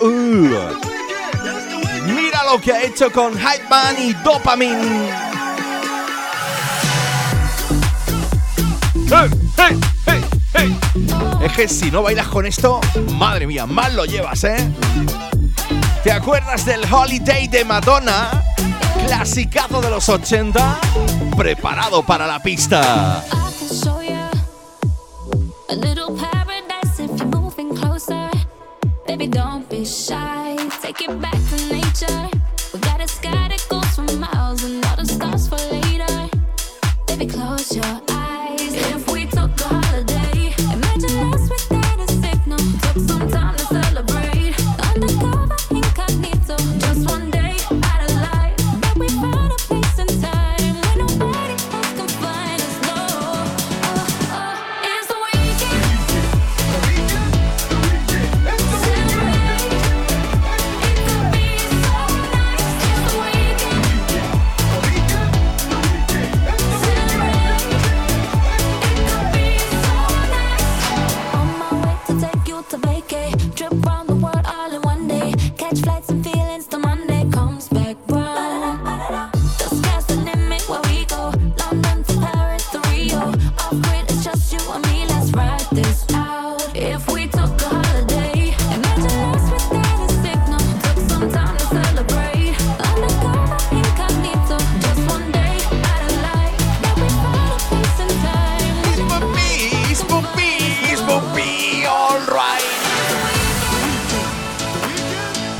uh. 0.00 0.48
Mira 2.06 2.44
lo 2.50 2.60
que 2.60 2.72
ha 2.72 2.82
hecho 2.82 3.10
con 3.10 3.34
Hype 3.34 3.68
Man 3.70 3.96
y 3.98 4.12
Dopamine. 4.14 5.34
¡Hey, 9.56 9.78
hey, 10.06 10.24
hey! 10.54 10.76
Es 11.42 11.52
que 11.52 11.68
si 11.68 11.90
no 11.90 12.02
bailas 12.02 12.26
con 12.28 12.46
esto, 12.46 12.80
madre 13.12 13.46
mía, 13.46 13.66
mal 13.66 13.94
lo 13.94 14.04
llevas, 14.04 14.42
¿eh? 14.44 14.56
¿Te 16.04 16.12
acuerdas 16.12 16.66
del 16.66 16.82
Holiday 16.84 17.48
de 17.48 17.64
Madonna? 17.64 18.30
Clasicazo 19.06 19.80
de 19.80 19.88
los 19.88 20.06
80, 20.06 20.78
preparado 21.34 22.02
para 22.02 22.26
la 22.26 22.40
pista. 22.40 23.24
Just 32.44 33.46
one 33.46 33.63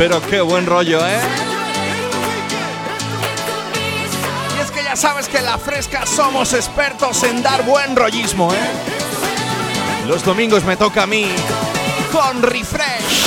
Pero 0.07 0.21
qué 0.21 0.43
buen 0.43 0.67
rollo, 0.67 0.99
¿eh? 1.09 1.19
Y 4.55 4.61
es 4.61 4.71
que 4.71 4.85
ya 4.85 4.95
sabes 4.97 5.31
que 5.31 5.39
en 5.39 5.47
la 5.47 5.57
fresca 5.57 6.05
somos 6.05 6.53
expertos 6.53 7.23
en 7.23 7.43
dar 7.43 7.65
buen 7.65 7.97
rollismo, 7.97 8.53
¿eh? 8.53 10.07
Los 10.07 10.23
domingos 10.23 10.63
me 10.65 10.77
toca 10.77 11.05
a 11.05 11.07
mí 11.07 11.29
con 12.13 12.43
refresh. 12.43 13.24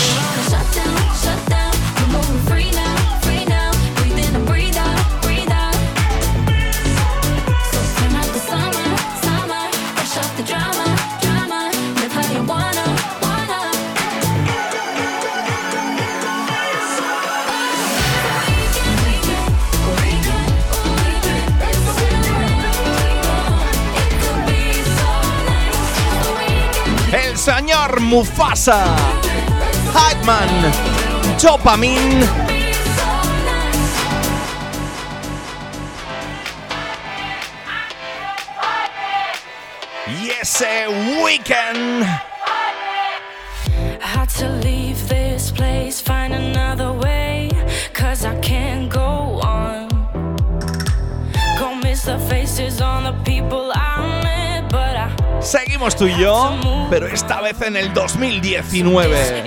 Señor 27.47 28.01
Mufasa, 28.01 28.93
Hypeman, 29.95 30.49
Dopamine. 31.41 32.27
Y 40.07 40.29
ese 40.41 40.89
weekend. 41.23 42.26
Seguimos 55.47 55.95
tú 55.95 56.07
y 56.07 56.19
yo, 56.19 56.59
pero 56.89 57.07
esta 57.07 57.39
vez 57.39 57.61
en 57.61 57.77
el 57.77 57.93
2019. 57.93 59.45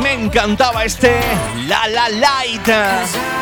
Me 0.00 0.12
encantaba 0.12 0.84
este 0.84 1.20
La 1.66 1.88
La 1.88 2.08
Light. 2.08 3.41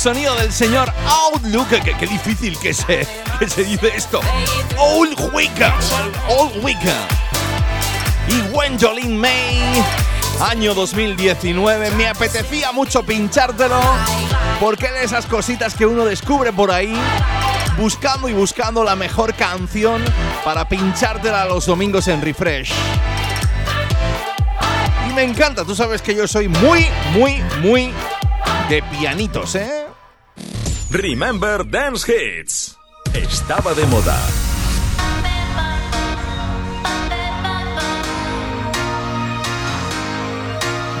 Sonido 0.00 0.34
del 0.36 0.50
señor 0.50 0.90
Outlook. 1.06 1.68
Qué, 1.68 2.06
difícil 2.06 2.58
que 2.58 2.72
se, 2.72 3.06
que 3.38 3.46
se 3.50 3.64
dice 3.64 3.92
esto. 3.94 4.20
Old 4.78 5.30
Wicca. 5.34 5.74
Old 6.26 6.64
Wicca. 6.64 6.96
Y 8.26 8.40
Gwendolyn 8.50 9.20
May. 9.20 9.84
Año 10.40 10.72
2019. 10.72 11.90
Me 11.90 12.08
apetecía 12.08 12.72
mucho 12.72 13.02
pinchártelo. 13.02 13.78
Porque 14.58 14.90
de 14.90 15.04
esas 15.04 15.26
cositas 15.26 15.74
que 15.74 15.84
uno 15.84 16.06
descubre 16.06 16.50
por 16.50 16.70
ahí. 16.70 16.94
Buscando 17.76 18.26
y 18.30 18.32
buscando 18.32 18.82
la 18.82 18.96
mejor 18.96 19.34
canción 19.34 20.02
para 20.42 20.66
pinchártela 20.66 21.44
los 21.44 21.66
domingos 21.66 22.08
en 22.08 22.20
Refresh 22.20 22.72
Y 25.08 25.12
me 25.12 25.22
encanta, 25.22 25.64
tú 25.64 25.74
sabes 25.74 26.02
que 26.02 26.14
yo 26.14 26.26
soy 26.26 26.48
muy, 26.48 26.86
muy, 27.12 27.42
muy 27.60 27.92
de 28.68 28.82
pianitos, 28.82 29.54
¿eh? 29.56 29.79
Remember 30.90 31.64
Dance 31.70 32.12
Hits. 32.12 32.76
Estaba 33.14 33.74
de 33.74 33.86
moda. 33.86 34.18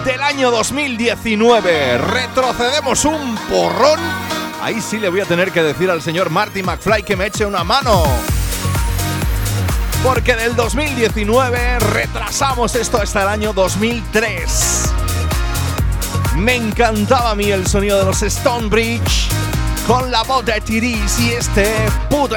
Del 0.04 0.22
año 0.22 0.52
2019, 0.52 1.98
retrocedemos 1.98 3.04
un 3.04 3.36
porrón. 3.50 3.98
Ahí 4.62 4.80
sí 4.80 5.00
le 5.00 5.08
voy 5.08 5.22
a 5.22 5.24
tener 5.24 5.50
que 5.50 5.60
decir 5.60 5.90
al 5.90 6.00
señor 6.02 6.30
Marty 6.30 6.62
McFly 6.62 7.02
que 7.02 7.16
me 7.16 7.26
eche 7.26 7.44
una 7.44 7.64
mano. 7.64 8.04
Porque 10.04 10.36
del 10.36 10.54
2019 10.54 11.80
retrasamos 11.80 12.76
esto 12.76 12.98
hasta 12.98 13.22
el 13.22 13.28
año 13.28 13.52
2003. 13.52 14.84
Me 16.36 16.54
encantaba 16.54 17.32
a 17.32 17.34
mí 17.34 17.50
el 17.50 17.66
sonido 17.66 17.98
de 17.98 18.04
los 18.04 18.20
Stonebridge 18.20 19.29
con 19.86 20.10
la 20.10 20.22
voz 20.22 20.44
de 20.44 20.60
Tiris 20.60 21.20
y 21.20 21.30
este 21.32 21.74
Put 22.08 22.32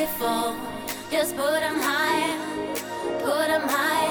beautiful. 0.00 0.56
Just 1.10 1.36
put 1.36 1.60
them 1.60 1.78
high, 1.78 2.32
put 3.22 3.48
them 3.48 3.68
high. 3.68 4.08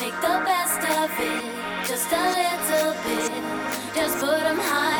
Make 0.00 0.14
the 0.20 0.36
best 0.46 0.80
of 1.00 1.10
it, 1.18 1.88
just 1.88 2.12
a 2.12 2.24
little 2.38 2.92
bit. 3.02 3.42
Just 3.96 4.20
put 4.20 4.38
them 4.38 4.58
high. 4.58 4.93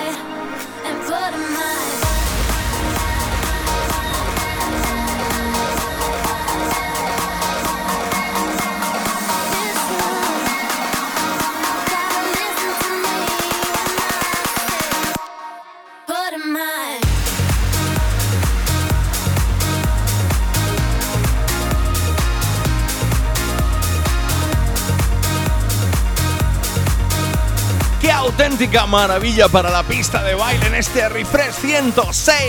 Auténtica 28.34 28.84
maravilla 28.86 29.48
para 29.48 29.70
la 29.70 29.84
pista 29.84 30.20
de 30.24 30.34
baile 30.34 30.66
en 30.66 30.74
este 30.74 31.08
Refresh 31.08 31.54
106! 31.54 32.34
I 32.34 32.40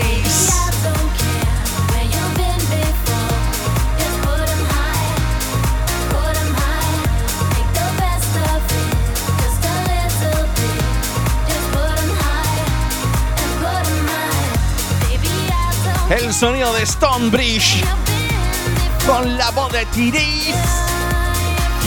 don't 0.82 1.12
care 1.16 1.46
where 1.86 2.02
you've 2.02 2.34
been 2.34 2.58
before. 2.74 3.38
Just 3.96 4.18
put 4.24 4.48
'em 4.50 4.66
high, 4.66 5.14
put 6.10 6.36
'em 6.36 6.54
high, 6.56 6.98
make 7.52 7.70
the 7.72 7.86
best 8.02 8.34
of 8.34 8.66
it. 8.66 8.98
Just 9.38 9.62
a 9.64 9.78
little 9.86 10.42
bit. 10.56 10.82
Just 11.46 11.66
put 11.70 11.94
'em 12.02 12.10
high 12.18 12.66
and 13.38 13.52
put 13.62 13.86
'em 13.86 14.02
high. 14.10 14.50
Baby, 15.08 15.34
I 15.46 15.70
don't 15.84 16.26
El 16.26 16.34
sonido 16.34 16.72
de 16.72 16.84
Stonebridge 16.84 17.84
con 19.06 19.38
la 19.38 19.52
voz 19.52 19.70
de 19.70 19.86
Tiris 19.86 20.56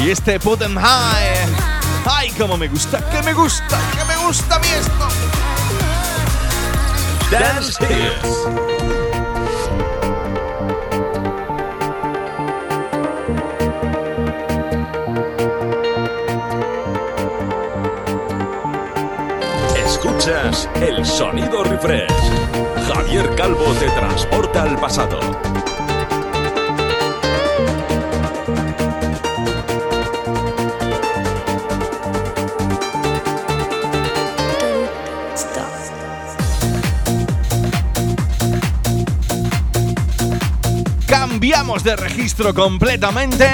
y 0.02 0.10
este 0.10 0.40
Put 0.40 0.62
'em 0.62 0.78
High. 0.78 1.69
¡Ay, 2.12 2.32
cómo 2.32 2.58
me 2.58 2.68
gusta! 2.68 3.08
¡Que 3.12 3.22
me 3.22 3.34
gusta! 3.34 3.80
¡Que 3.96 4.04
me 4.06 4.18
gusta 4.26 4.56
a 4.56 4.60
mí 4.60 4.68
esto! 4.68 5.08
Dance 7.30 7.84
Hits. 7.86 8.48
Escuchas 19.86 20.68
el 20.82 21.06
sonido 21.06 21.64
refresh. 21.64 22.10
Javier 22.92 23.36
Calvo 23.36 23.72
te 23.74 23.88
transporta 23.92 24.64
al 24.64 24.80
pasado. 24.80 25.20
De 41.84 41.96
registro 41.96 42.54
completamente 42.54 43.50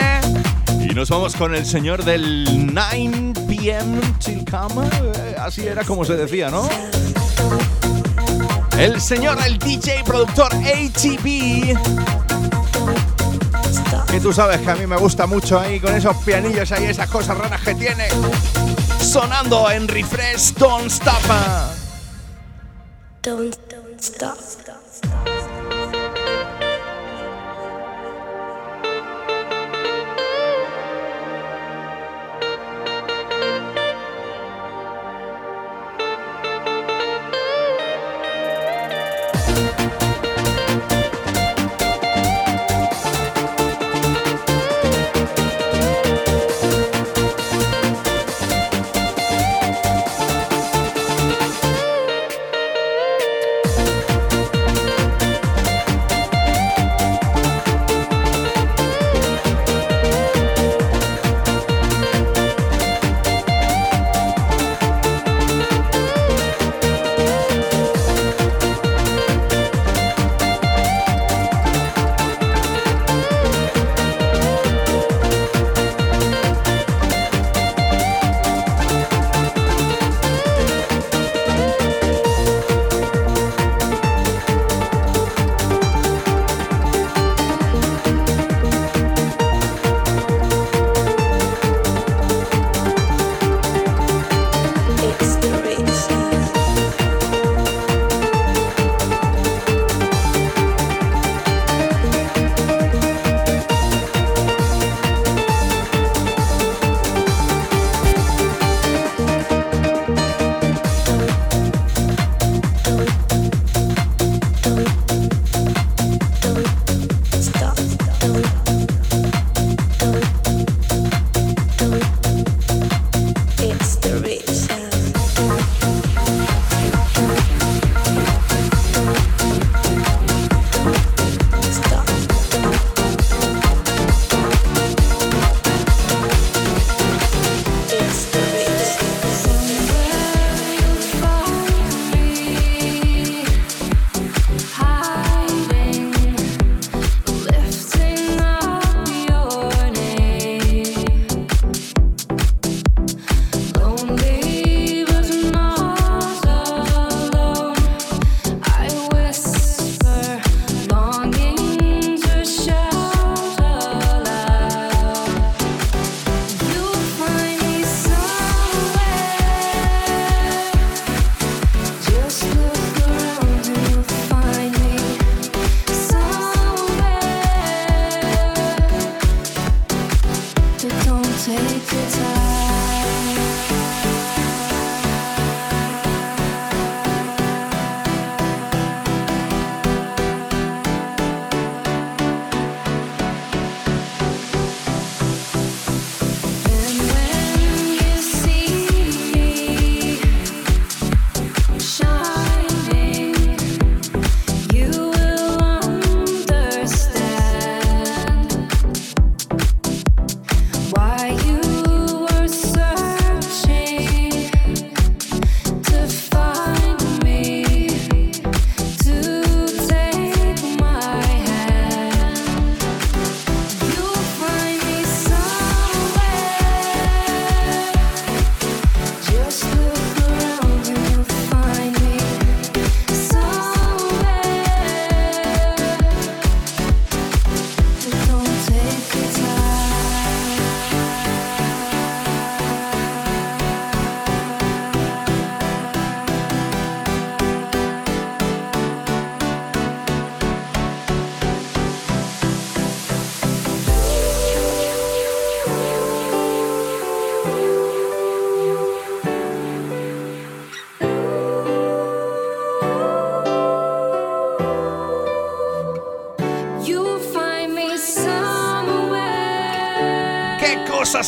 y 0.80 0.94
nos 0.94 1.10
vamos 1.10 1.36
con 1.36 1.54
el 1.54 1.66
señor 1.66 2.04
del 2.04 2.74
9 2.74 3.34
p.m. 3.48 4.02
till 4.24 4.44
come. 4.46 4.88
Así 5.38 5.68
era 5.68 5.84
como 5.84 6.04
se 6.04 6.16
decía, 6.16 6.50
¿no? 6.50 6.68
El 8.78 9.00
señor, 9.00 9.38
el 9.46 9.60
DJ 9.60 10.04
productor 10.06 10.54
ATB. 10.54 11.78
Que 14.10 14.20
tú 14.20 14.34
sabes 14.34 14.60
que 14.62 14.72
a 14.72 14.76
mí 14.76 14.88
me 14.88 14.98
gusta 14.98 15.28
mucho 15.28 15.60
ahí 15.60 15.80
con 15.80 15.96
esos 15.96 16.16
pianillos 16.18 16.72
ahí, 16.72 16.86
esas 16.86 17.10
cosas 17.10 17.38
raras 17.38 17.62
que 17.62 17.76
tiene. 17.76 18.08
Sonando 19.00 19.70
en 19.70 19.88
Refresh 19.88 20.54
Don't 20.56 20.88
Stop. 20.88 21.75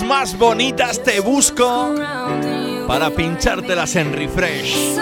Más 0.02 0.38
bonitas 0.38 1.02
te 1.04 1.20
busco 1.20 1.95
para 2.88 3.10
pinchártelas 3.10 3.95
en 3.95 4.14
refresh. 4.14 4.95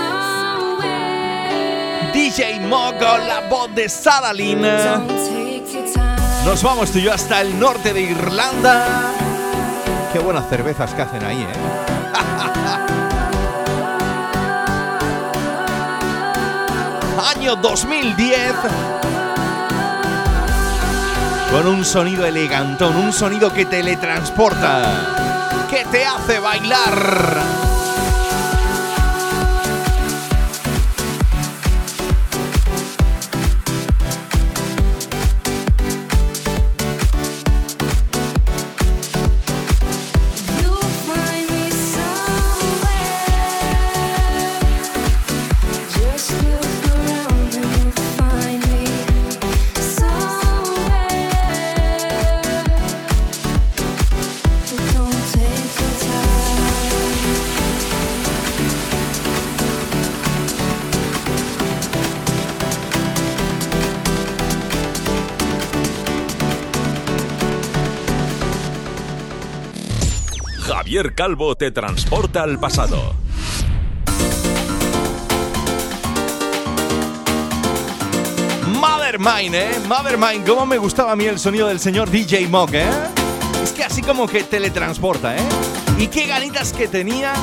DJ 2.14 2.60
Mogo, 2.62 3.18
la 3.28 3.42
voz 3.50 3.74
de 3.74 3.90
Saralin. 3.90 4.62
Nos 6.46 6.64
vamos 6.64 6.92
tú 6.92 7.00
y 7.00 7.04
yo 7.04 7.14
hasta 7.14 7.42
el 7.42 7.60
norte 7.60 7.94
de 7.94 8.02
Irlanda. 8.02 9.12
Qué 10.14 10.20
buenas 10.20 10.48
cervezas 10.50 10.94
que 10.94 11.02
hacen 11.02 11.24
ahí, 11.26 11.42
¿eh? 11.42 11.48
Año 17.36 17.56
2010. 17.56 18.95
Con 21.52 21.68
un 21.68 21.86
sonido 21.86 22.26
elegantón, 22.26 22.96
un 22.96 23.14
sonido 23.14 23.54
que 23.54 23.66
teletransporta, 23.66 25.68
que 25.70 25.86
te 25.86 26.06
hace 26.06 26.40
bailar. 26.40 27.65
Calvo 71.04 71.56
te 71.56 71.72
transporta 71.72 72.44
al 72.44 72.58
pasado. 72.58 73.14
Mother 78.80 79.20
Mine, 79.20 79.60
¿eh? 79.60 79.80
Mother 79.90 80.18
Mine, 80.18 80.46
cómo 80.46 80.66
me 80.66 80.78
gustaba 80.78 81.12
a 81.12 81.16
mí 81.18 81.26
el 81.26 81.38
sonido 81.38 81.68
del 81.68 81.82
señor 81.82 82.10
DJ 82.10 82.48
Mock, 82.48 82.74
¿eh? 82.74 82.88
Es 83.62 83.74
que 83.74 83.84
así 83.84 84.02
como 84.02 84.26
que 84.26 84.44
teletransporta, 84.44 85.36
¿eh? 85.36 85.44
Y 85.98 86.08
qué 86.08 86.28
ganitas 86.28 86.72
que 86.72 86.88
tenía 86.88 87.34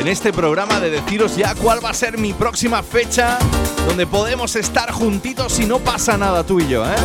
en 0.00 0.08
este 0.08 0.32
programa 0.32 0.80
de 0.80 0.90
deciros 0.90 1.36
ya 1.36 1.54
cuál 1.54 1.84
va 1.84 1.90
a 1.90 1.94
ser 1.94 2.18
mi 2.18 2.32
próxima 2.32 2.82
fecha 2.82 3.38
donde 3.86 4.06
podemos 4.06 4.56
estar 4.56 4.90
juntitos 4.90 5.60
y 5.60 5.64
no 5.64 5.78
pasa 5.78 6.18
nada 6.18 6.42
tú 6.42 6.58
y 6.58 6.66
yo, 6.66 6.84
¿eh? 6.84 6.96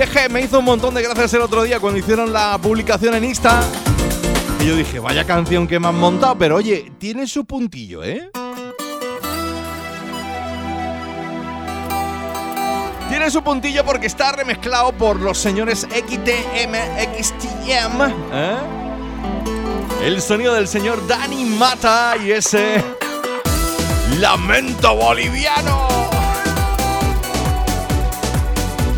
Y 0.00 0.32
me 0.32 0.40
hizo 0.40 0.60
un 0.60 0.64
montón 0.64 0.94
de 0.94 1.02
gracias 1.02 1.34
el 1.34 1.42
otro 1.42 1.62
día 1.62 1.78
cuando 1.78 1.98
hicieron 1.98 2.32
la 2.32 2.56
publicación 2.56 3.14
en 3.14 3.24
Insta. 3.24 3.62
Y 4.58 4.66
yo 4.66 4.74
dije, 4.74 4.98
vaya 4.98 5.26
canción 5.26 5.68
que 5.68 5.78
me 5.78 5.88
han 5.88 5.96
montado, 5.96 6.38
pero 6.38 6.56
oye, 6.56 6.90
tiene 6.98 7.26
su 7.26 7.44
puntillo, 7.44 8.02
¿eh? 8.02 8.30
Tiene 13.10 13.30
su 13.30 13.42
puntillo 13.42 13.84
porque 13.84 14.06
está 14.06 14.32
remezclado 14.32 14.92
por 14.92 15.20
los 15.20 15.36
señores 15.36 15.80
XTM, 15.80 16.74
XTM. 17.22 18.00
¿eh? 18.32 18.56
El 20.02 20.22
sonido 20.22 20.54
del 20.54 20.66
señor 20.66 21.06
Dani 21.06 21.44
Mata 21.44 22.14
y 22.16 22.30
ese 22.30 22.82
lamento 24.18 24.94
boliviano. 24.94 26.09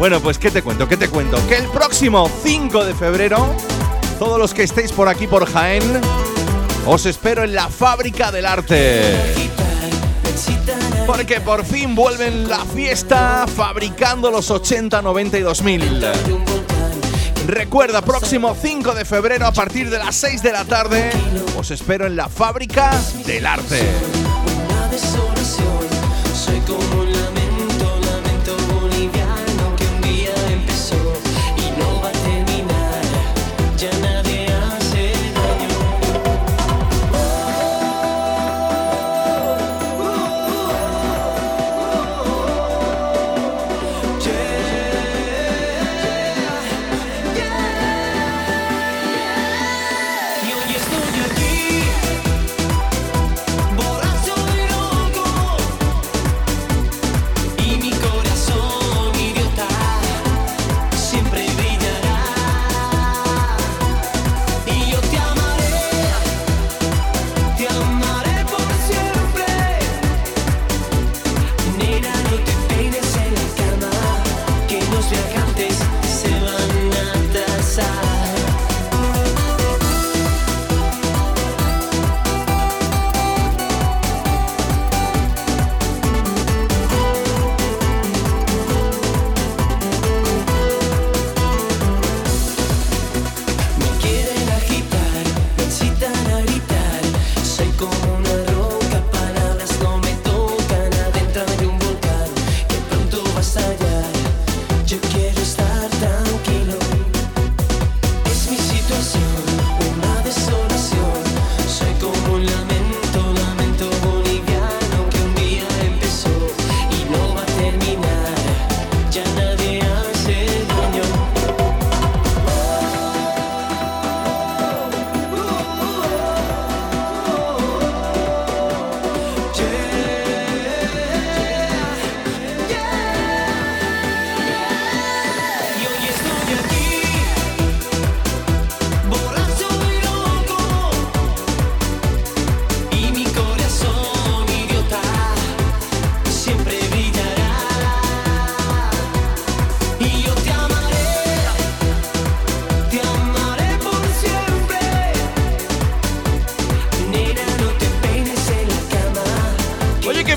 Bueno, 0.02 0.20
pues 0.20 0.36
¿qué 0.36 0.50
te 0.50 0.62
cuento? 0.62 0.88
¿Qué 0.88 0.96
te 0.96 1.08
cuento? 1.08 1.38
Que 1.46 1.58
el 1.58 1.68
próximo 1.68 2.28
5 2.42 2.86
de 2.86 2.92
febrero, 2.92 3.54
todos 4.18 4.36
los 4.36 4.52
que 4.52 4.64
estéis 4.64 4.90
por 4.90 5.06
aquí 5.06 5.28
por 5.28 5.46
Jaén, 5.46 6.00
os 6.88 7.06
espero 7.06 7.44
en 7.44 7.54
la 7.54 7.68
Fábrica 7.68 8.32
del 8.32 8.46
Arte. 8.46 9.16
Porque 11.06 11.40
por 11.40 11.64
fin 11.64 11.94
vuelven 11.94 12.48
la 12.48 12.64
fiesta 12.64 13.46
fabricando 13.46 14.32
los 14.32 14.50
80, 14.50 15.02
90 15.02 15.38
y 15.38 15.42
2000. 15.42 16.06
Recuerda, 17.46 18.02
próximo 18.02 18.56
5 18.60 18.96
de 18.96 19.04
febrero 19.04 19.46
a 19.46 19.52
partir 19.52 19.88
de 19.88 19.98
las 20.00 20.16
6 20.16 20.42
de 20.42 20.50
la 20.50 20.64
tarde, 20.64 21.12
os 21.56 21.70
espero 21.70 22.08
en 22.08 22.16
la 22.16 22.28
Fábrica 22.28 22.90
del 23.24 23.46
Arte. 23.46 23.88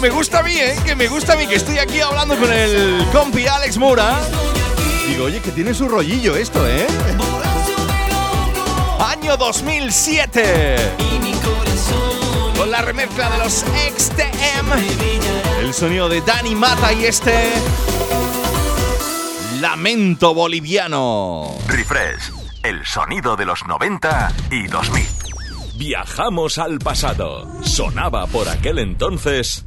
Me 0.06 0.12
gusta 0.12 0.41
a 0.41 0.43
mí, 0.43 0.53
¿eh? 0.56 0.76
Que 0.86 0.95
me 0.95 1.08
gusta 1.08 1.34
a 1.34 1.36
mí, 1.36 1.47
que 1.47 1.56
estoy 1.56 1.80
aquí 1.80 1.99
hablando 1.99 2.38
con 2.38 2.53
el 2.53 3.03
compi 3.12 3.47
Alex 3.47 3.80
Mura. 3.80 4.20
Digo, 5.08 5.26
oye, 5.26 5.41
que 5.41 5.49
tiene 5.49 5.74
su 5.74 5.88
rollillo 5.88 6.36
esto, 6.36 6.64
¿eh? 6.68 6.86
Año 8.99 9.36
2007. 9.36 10.76
y 10.99 11.20
mi 11.22 11.32
corazón 11.34 12.53
Con 12.56 12.70
la 12.70 12.84
remezcla 12.84 13.32
de 13.32 13.39
los 13.39 13.66
XTM. 13.97 14.74
El 15.62 15.74
sonido 15.74 16.08
de 16.08 16.22
Dani 16.22 16.53
Mata 16.53 16.93
y 16.93 17.06
este. 17.06 17.51
Lamento 19.60 20.36
boliviano. 20.36 21.58
Refresh, 21.68 22.32
el 22.62 22.86
sonido 22.86 23.36
de 23.36 23.45
los 23.47 23.66
90 23.66 24.34
y 24.51 24.68
2000. 24.68 25.03
Viajamos 25.78 26.60
al 26.60 26.78
pasado. 26.78 27.47
Sonaba 27.64 28.28
por 28.28 28.47
aquel 28.49 28.78
entonces. 28.78 29.64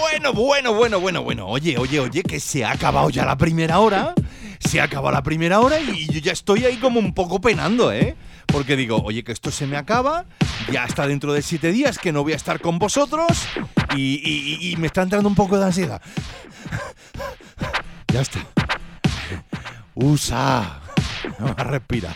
Bueno, 0.00 0.32
bueno, 0.32 0.72
bueno, 0.72 1.00
bueno, 1.00 1.22
bueno. 1.22 1.46
Oye, 1.48 1.76
oye, 1.76 2.00
oye, 2.00 2.22
que 2.22 2.40
se 2.40 2.64
ha 2.64 2.72
acabado 2.72 3.10
ya 3.10 3.24
la 3.24 3.36
primera 3.36 3.78
hora. 3.78 4.14
Se 4.58 4.80
ha 4.80 4.84
acabado 4.84 5.12
la 5.12 5.22
primera 5.22 5.60
hora 5.60 5.80
y 5.80 6.06
yo 6.06 6.20
ya 6.20 6.32
estoy 6.32 6.64
ahí 6.64 6.76
como 6.76 7.00
un 7.00 7.14
poco 7.14 7.40
penando, 7.40 7.92
¿eh? 7.92 8.16
Porque 8.46 8.76
digo, 8.76 9.02
oye, 9.02 9.24
que 9.24 9.32
esto 9.32 9.50
se 9.50 9.66
me 9.66 9.76
acaba, 9.76 10.24
ya 10.70 10.84
está 10.84 11.06
dentro 11.06 11.32
de 11.32 11.42
siete 11.42 11.72
días 11.72 11.98
que 11.98 12.12
no 12.12 12.22
voy 12.22 12.32
a 12.32 12.36
estar 12.36 12.60
con 12.60 12.78
vosotros 12.78 13.26
y, 13.96 14.74
me 14.78 14.86
está 14.86 15.02
entrando 15.02 15.28
un 15.28 15.34
poco 15.34 15.58
de 15.58 15.64
ansiedad. 15.64 16.00
Ya 18.12 18.20
está. 18.20 18.46
Usa. 19.94 20.80
A 21.56 21.64
respirar. 21.64 22.14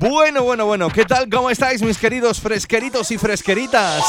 Bueno, 0.00 0.42
bueno, 0.42 0.66
bueno. 0.66 0.90
¿Qué 0.90 1.04
tal? 1.04 1.28
¿Cómo 1.30 1.50
estáis, 1.50 1.82
mis 1.82 1.98
queridos 1.98 2.40
fresqueritos 2.40 3.10
y 3.10 3.18
fresqueritas? 3.18 4.02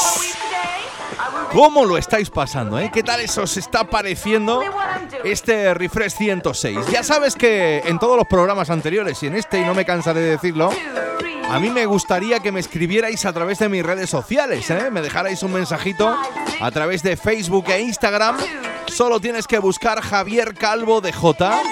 ¿Cómo 1.52 1.84
lo 1.84 1.96
estáis 1.96 2.30
pasando, 2.30 2.78
eh? 2.78 2.90
¿Qué 2.92 3.02
tal 3.02 3.20
eso 3.20 3.42
os 3.42 3.56
está 3.56 3.84
pareciendo 3.84 4.62
este 5.24 5.72
Refresh 5.74 6.12
106? 6.12 6.78
Ya 6.92 7.02
sabes 7.02 7.34
que 7.34 7.78
en 7.86 7.98
todos 7.98 8.16
los 8.16 8.26
programas 8.26 8.70
anteriores 8.70 9.22
y 9.22 9.28
en 9.28 9.36
este, 9.36 9.58
y 9.58 9.64
no 9.64 9.74
me 9.74 9.84
cansaré 9.84 10.20
de 10.20 10.30
decirlo, 10.30 10.70
a 11.50 11.58
mí 11.58 11.70
me 11.70 11.86
gustaría 11.86 12.40
que 12.40 12.52
me 12.52 12.60
escribierais 12.60 13.24
a 13.24 13.32
través 13.32 13.58
de 13.58 13.68
mis 13.68 13.82
redes 13.82 14.10
sociales, 14.10 14.68
¿eh? 14.70 14.90
Me 14.90 15.00
dejarais 15.00 15.42
un 15.42 15.52
mensajito 15.52 16.14
a 16.60 16.70
través 16.70 17.02
de 17.02 17.16
Facebook 17.16 17.64
e 17.70 17.80
Instagram. 17.80 18.36
Solo 18.86 19.18
tienes 19.18 19.46
que 19.46 19.58
buscar 19.58 20.02
Javier 20.02 20.54
Calvo 20.54 21.00
de 21.00 21.12
J. 21.12 21.62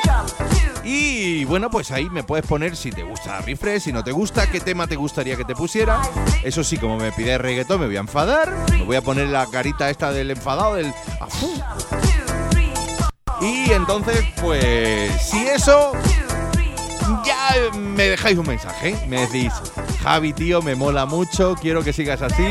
Y 0.89 1.45
bueno, 1.47 1.69
pues 1.69 1.91
ahí 1.91 2.09
me 2.11 2.23
puedes 2.23 2.47
poner 2.47 2.77
si 2.77 2.93
te 2.93 3.03
gusta 3.03 3.41
Refresh, 3.41 3.83
si 3.83 3.93
no 3.93 4.05
te 4.05 4.13
gusta, 4.13 4.49
qué 4.49 4.61
tema 4.61 4.87
te 4.87 4.95
gustaría 4.95 5.37
que 5.37 5.45
te 5.45 5.57
pusiera. 5.57 6.01
Eso 6.45 6.63
sí, 6.63 6.77
como 6.77 6.97
me 6.97 7.11
pide 7.11 7.39
reggaetón, 7.39 7.81
me 7.81 7.87
voy 7.87 7.97
a 7.97 8.01
enfadar. 8.01 8.55
Me 8.71 8.85
voy 8.85 8.95
a 8.95 9.03
poner 9.03 9.27
la 9.27 9.47
carita 9.47 9.91
esta 9.91 10.13
del 10.13 10.31
enfadado, 10.31 10.77
del. 10.77 10.95
afú. 11.21 11.61
Y 13.41 13.73
entonces, 13.73 14.25
pues, 14.41 15.11
si 15.23 15.45
eso, 15.49 15.91
ya 17.25 17.55
me 17.77 18.05
dejáis 18.05 18.39
un 18.39 18.47
mensaje. 18.47 18.97
Me 19.09 19.27
decís, 19.27 19.53
Javi, 20.05 20.35
tío, 20.35 20.63
me 20.63 20.77
mola 20.77 21.05
mucho, 21.05 21.57
quiero 21.61 21.83
que 21.83 21.93
sigas 21.93 22.23
así. 22.23 22.47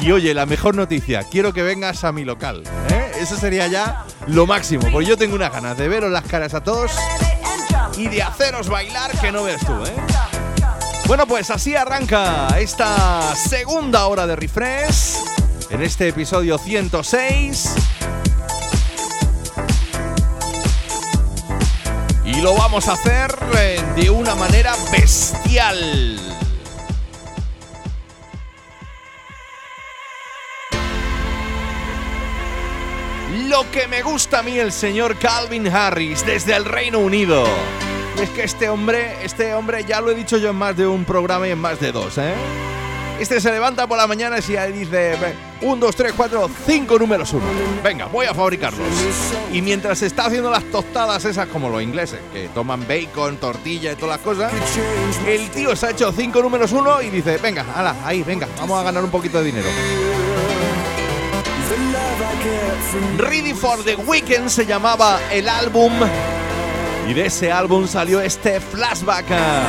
Y 0.00 0.10
oye, 0.10 0.34
la 0.34 0.46
mejor 0.46 0.74
noticia, 0.74 1.22
quiero 1.30 1.52
que 1.52 1.62
vengas 1.62 2.02
a 2.02 2.10
mi 2.10 2.24
local. 2.24 2.64
¿eh? 2.90 3.12
Eso 3.20 3.36
sería 3.36 3.68
ya 3.68 4.04
lo 4.26 4.48
máximo, 4.48 4.82
porque 4.90 5.06
yo 5.06 5.16
tengo 5.16 5.36
unas 5.36 5.52
ganas 5.52 5.78
de 5.78 5.86
veros 5.86 6.10
las 6.10 6.24
caras 6.24 6.54
a 6.54 6.64
todos 6.64 6.90
y 7.96 8.08
de 8.08 8.22
haceros 8.22 8.68
bailar 8.68 9.10
que 9.20 9.32
no 9.32 9.44
ves 9.44 9.60
tú, 9.64 9.72
¿eh? 9.84 9.94
Bueno, 11.06 11.26
pues 11.26 11.50
así 11.50 11.74
arranca 11.76 12.48
esta 12.58 13.34
segunda 13.34 14.06
hora 14.06 14.26
de 14.26 14.36
refresh 14.36 15.16
en 15.70 15.82
este 15.82 16.08
episodio 16.08 16.58
106. 16.58 17.74
Y 22.24 22.40
lo 22.40 22.54
vamos 22.54 22.88
a 22.88 22.92
hacer 22.92 23.34
eh, 23.58 23.82
de 23.96 24.10
una 24.10 24.34
manera 24.34 24.74
bestial. 24.90 26.31
Lo 33.52 33.70
que 33.70 33.86
me 33.86 34.00
gusta 34.00 34.38
a 34.38 34.42
mí 34.42 34.58
el 34.58 34.72
señor 34.72 35.18
Calvin 35.18 35.68
Harris 35.68 36.24
desde 36.24 36.56
el 36.56 36.64
Reino 36.64 37.00
Unido. 37.00 37.44
Y 38.16 38.22
es 38.22 38.30
que 38.30 38.44
este 38.44 38.70
hombre, 38.70 39.18
este 39.22 39.52
hombre 39.52 39.84
ya 39.84 40.00
lo 40.00 40.10
he 40.10 40.14
dicho 40.14 40.38
yo 40.38 40.48
en 40.48 40.56
más 40.56 40.74
de 40.74 40.86
un 40.86 41.04
programa 41.04 41.46
y 41.46 41.50
en 41.50 41.58
más 41.58 41.78
de 41.78 41.92
dos, 41.92 42.16
¿eh? 42.16 42.32
Este 43.20 43.42
se 43.42 43.52
levanta 43.52 43.86
por 43.86 43.98
la 43.98 44.06
mañana 44.06 44.38
y 44.38 44.72
dice, 44.72 45.16
"Ve, 45.20 45.34
un, 45.60 45.78
dos, 45.78 45.94
tres, 45.94 46.14
cuatro, 46.16 46.48
cinco 46.66 46.98
números 46.98 47.30
uno. 47.34 47.44
Venga, 47.84 48.06
voy 48.06 48.24
a 48.24 48.32
fabricarlos. 48.32 48.88
Y 49.52 49.60
mientras 49.60 50.00
está 50.00 50.24
haciendo 50.24 50.50
las 50.50 50.64
tostadas 50.70 51.22
esas 51.26 51.46
como 51.48 51.68
los 51.68 51.82
ingleses, 51.82 52.20
que 52.32 52.48
toman 52.54 52.88
bacon, 52.88 53.36
tortilla 53.36 53.92
y 53.92 53.96
todas 53.96 54.16
las 54.16 54.24
cosas, 54.24 54.50
el 55.26 55.50
tío 55.50 55.76
se 55.76 55.88
ha 55.88 55.90
hecho 55.90 56.10
cinco 56.10 56.40
números 56.40 56.72
uno 56.72 57.02
y 57.02 57.10
dice, 57.10 57.36
venga, 57.36 57.66
ala, 57.76 57.96
ahí, 58.02 58.22
venga, 58.22 58.48
vamos 58.58 58.80
a 58.80 58.82
ganar 58.82 59.04
un 59.04 59.10
poquito 59.10 59.40
de 59.40 59.44
dinero. 59.44 59.68
Ready 63.18 63.54
for 63.54 63.82
the 63.84 63.96
Weekend 63.96 64.48
se 64.48 64.66
llamaba 64.66 65.20
el 65.30 65.48
álbum 65.48 65.92
y 67.08 67.14
de 67.14 67.26
ese 67.26 67.50
álbum 67.50 67.88
salió 67.88 68.20
este 68.20 68.60
flashback 68.60 69.26
ah, 69.30 69.62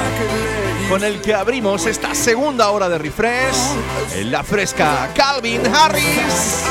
con 0.89 1.03
el 1.03 1.21
que 1.21 1.33
abrimos 1.33 1.85
esta 1.85 2.13
segunda 2.13 2.69
hora 2.69 2.89
de 2.89 2.97
refresh 2.97 3.55
en 4.15 4.31
la 4.31 4.43
fresca 4.43 5.09
Calvin 5.15 5.61
Harris. 5.67 6.63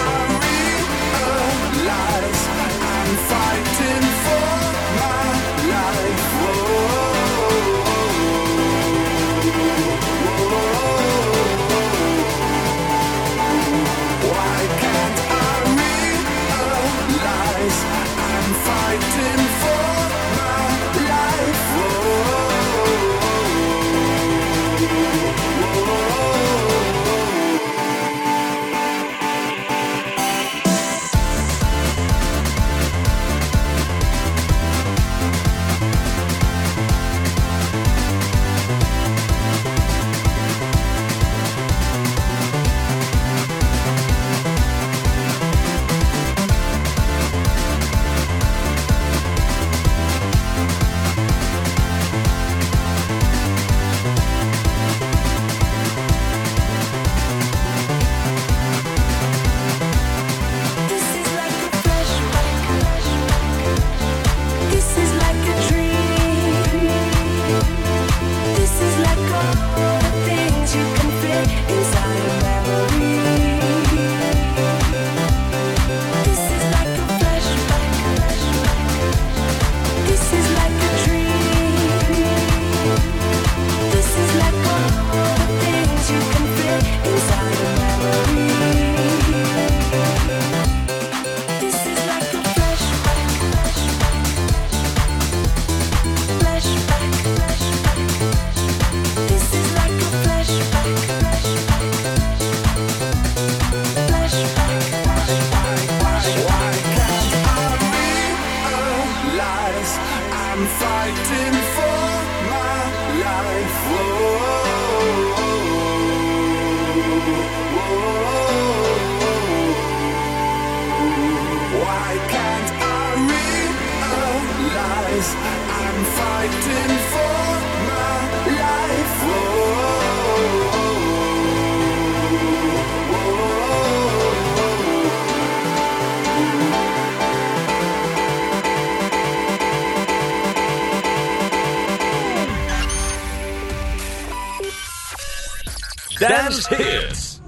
Dance 146.53 146.67
Hits. 146.67 147.41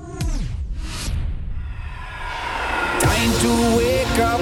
Time 3.00 3.32
to 3.42 3.76
wake 3.76 4.18
up 4.18 4.40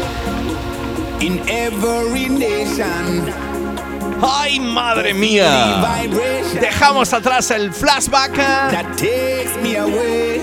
in 1.20 1.40
every 1.48 2.28
nation. 2.28 3.26
¡Ay, 4.22 4.60
madre 4.60 5.14
mía! 5.14 5.82
Dejamos 6.60 7.12
atrás 7.12 7.50
el 7.50 7.72
flashback 7.72 8.36
that 8.36 8.96
takes 8.96 9.56
me 9.62 9.74
away. 9.74 10.38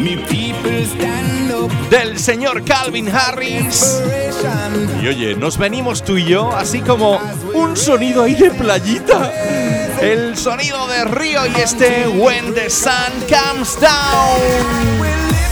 Me 0.00 0.16
people 0.26 0.84
stand 0.84 1.52
up. 1.52 1.70
del 1.90 2.18
señor 2.18 2.64
Calvin 2.64 3.08
Harris. 3.08 4.02
Y 5.00 5.06
oye, 5.06 5.36
nos 5.36 5.58
venimos 5.58 6.02
tú 6.02 6.16
y 6.16 6.24
yo, 6.24 6.50
así 6.56 6.80
como 6.80 7.20
un 7.54 7.76
sonido 7.76 8.24
ahí 8.24 8.34
de 8.34 8.50
playita. 8.50 9.59
El 10.00 10.34
sonido 10.34 10.86
de 10.88 11.04
río 11.04 11.46
y 11.46 11.60
este 11.60 12.08
When 12.08 12.54
the 12.54 12.70
Sun 12.70 13.12
Comes 13.28 13.78
Down. 13.78 14.98
We'll 14.98 15.26
lift 15.28 15.50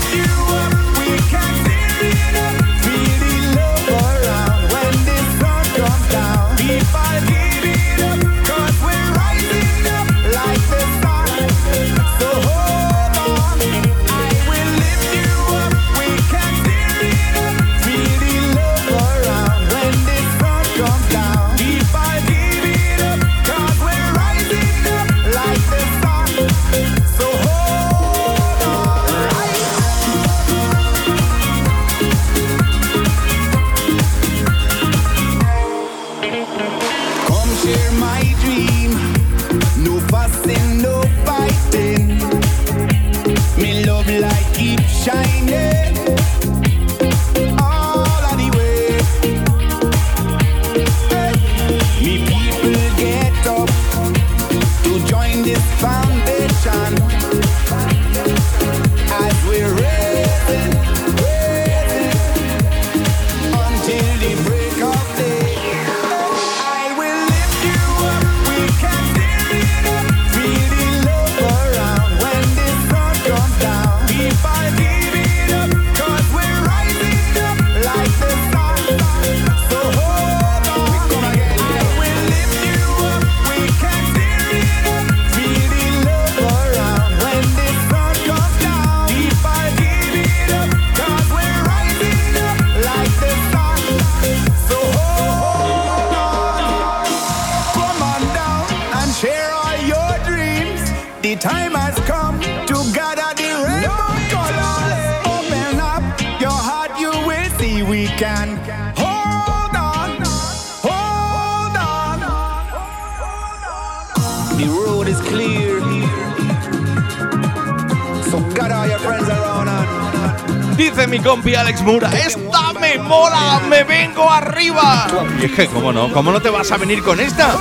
¿cómo 125.79 125.93
no? 125.93 126.13
¿Cómo 126.13 126.33
no 126.33 126.43
te 126.43 126.51
vas 126.51 126.73
a 126.73 126.77
venir 126.77 127.05
con 127.05 127.21
esta? 127.21 127.57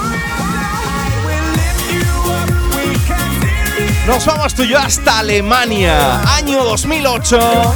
Nos 4.07 4.25
vamos 4.25 4.55
tú 4.55 4.63
y 4.63 4.69
yo 4.69 4.79
hasta 4.79 5.19
Alemania, 5.19 6.21
año 6.35 6.63
2008, 6.63 7.75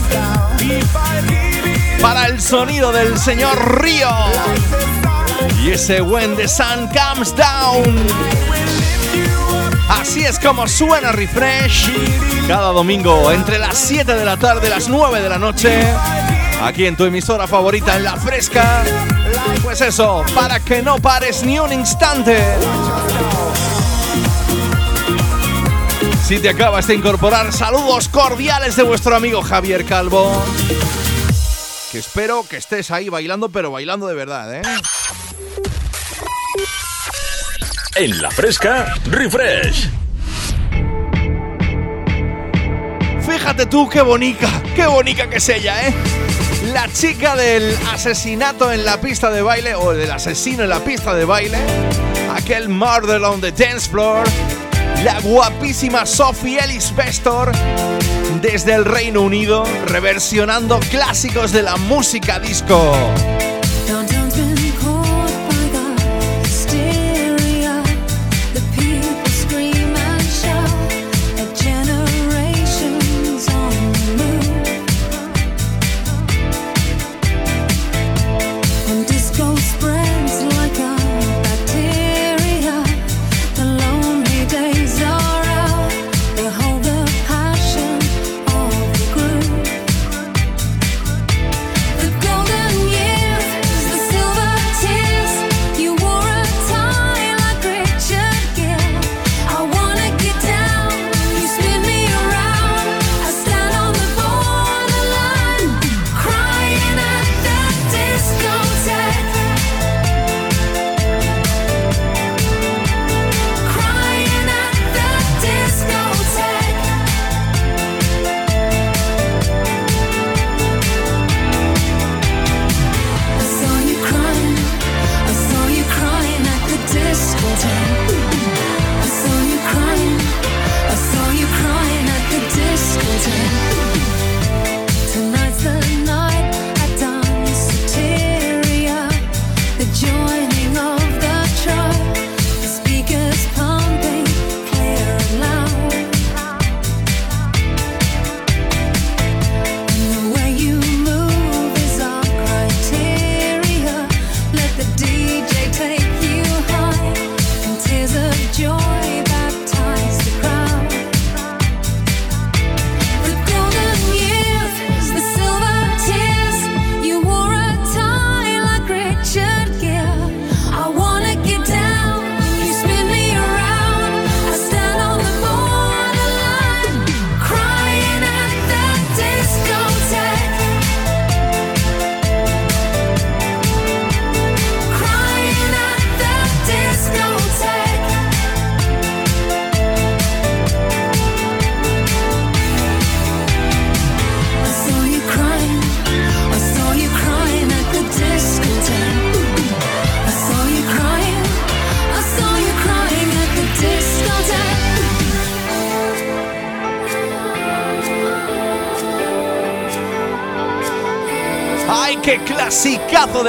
para 2.02 2.26
el 2.26 2.42
sonido 2.42 2.92
del 2.92 3.20
señor 3.20 3.82
Río. 3.84 4.10
Y 5.64 5.70
ese 5.70 6.02
When 6.02 6.36
the 6.36 6.48
Sun 6.48 6.88
Comes 6.88 7.36
Down. 7.36 7.96
Así 9.90 10.24
es 10.24 10.40
como 10.40 10.68
suena 10.68 11.12
Refresh. 11.12 11.92
Cada 12.48 12.72
domingo 12.72 13.32
entre 13.32 13.60
las 13.60 13.78
7 13.78 14.16
de 14.16 14.26
la 14.26 14.38
tarde 14.38 14.68
y 14.68 14.70
las 14.72 14.90
9 14.90 15.22
de 15.22 15.30
la 15.30 15.38
noche. 15.38 15.84
Aquí 16.64 16.88
en 16.88 16.96
tu 16.96 17.06
emisora 17.06 17.46
favorita 17.46 17.96
en 17.96 18.06
La 18.06 18.16
Fresca. 18.16 18.84
Pues 19.64 19.82
eso, 19.82 20.24
para 20.36 20.60
que 20.60 20.82
no 20.82 20.98
pares 21.00 21.44
ni 21.44 21.60
un 21.60 21.72
instante. 21.72 22.38
Si 26.26 26.40
te 26.40 26.50
acabas 26.50 26.88
de 26.88 26.96
incorporar, 26.96 27.52
saludos 27.52 28.08
cordiales 28.08 28.76
de 28.76 28.84
vuestro 28.84 29.16
amigo 29.16 29.42
Javier 29.42 29.86
Calvo. 29.86 30.32
Que 31.92 32.00
espero 32.00 32.46
que 32.50 32.58
estés 32.58 32.90
ahí 32.92 33.10
bailando, 33.10 33.50
pero 33.50 33.72
bailando 33.72 34.08
de 34.08 34.16
verdad, 34.16 34.56
¿eh? 34.56 34.62
En 37.96 38.22
la 38.22 38.32
fresca, 38.32 38.94
refresh. 39.06 39.90
Fíjate 43.28 43.66
tú 43.66 43.90
qué 43.90 44.02
bonita, 44.02 44.50
qué 44.76 44.88
bonita 44.88 45.30
que 45.30 45.38
es 45.38 45.50
ella, 45.50 45.88
¿eh? 45.88 45.94
La 46.74 46.88
chica 46.94 47.36
del 47.36 47.78
asesinato 47.92 48.72
en 48.72 48.86
la 48.86 49.00
pista 49.02 49.30
de 49.30 49.42
baile, 49.42 49.76
o 49.76 49.94
del 49.94 50.10
asesino 50.10 50.64
en 50.64 50.70
la 50.70 50.80
pista 50.80 51.14
de 51.14 51.26
baile, 51.26 51.58
aquel 52.34 52.70
murder 52.70 53.22
on 53.24 53.42
the 53.42 53.52
dance 53.52 53.90
floor, 53.90 54.24
la 55.04 55.20
guapísima 55.20 56.06
Sophie 56.06 56.60
Ellis 56.60 56.96
Bextor, 56.96 57.52
desde 58.42 58.74
el 58.74 58.86
Reino 58.86 59.22
Unido, 59.22 59.66
reversionando 59.88 60.80
clásicos 60.92 61.52
de 61.52 61.64
la 61.64 61.76
música 61.76 62.40
disco. 62.40 62.96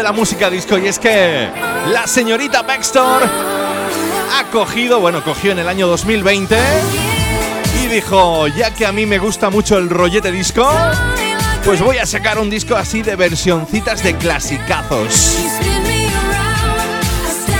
La 0.03 0.12
música 0.12 0.50
disco! 0.50 0.78
Y 0.78 0.88
es 0.88 0.98
que 0.98 1.48
la 1.88 2.07
señorita 2.07 2.62
Baxter 2.62 3.03
ha 3.03 4.44
cogido, 4.50 5.00
bueno, 5.00 5.22
cogió 5.22 5.53
en 5.53 5.61
el 5.61 5.68
año 5.68 5.86
2020 5.86 6.57
y 7.82 7.86
dijo, 7.86 8.48
ya 8.48 8.72
que 8.74 8.86
a 8.86 8.92
mí 8.92 9.07
me 9.07 9.18
gusta 9.18 9.50
mucho 9.50 9.78
el 9.78 9.88
rollete 9.88 10.32
disco, 10.32 10.68
pues 11.64 11.80
voy 11.80 11.98
a 11.98 12.07
sacar 12.07 12.38
un 12.38 12.50
disco 12.50 12.74
así 12.74 13.03
de 13.03 13.16
versioncitas 13.16 14.03
de 14.03 14.16
clasicazos. 14.16 15.38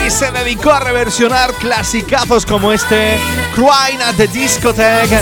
Y 0.07 0.11
se 0.11 0.33
dedicó 0.33 0.73
a 0.73 0.81
reversionar 0.81 1.53
clasicazos 1.55 2.45
como 2.45 2.73
este, 2.73 3.19
Crying 3.55 4.03
at 4.03 4.17
the 4.17 4.27
Discotheque, 4.27 5.21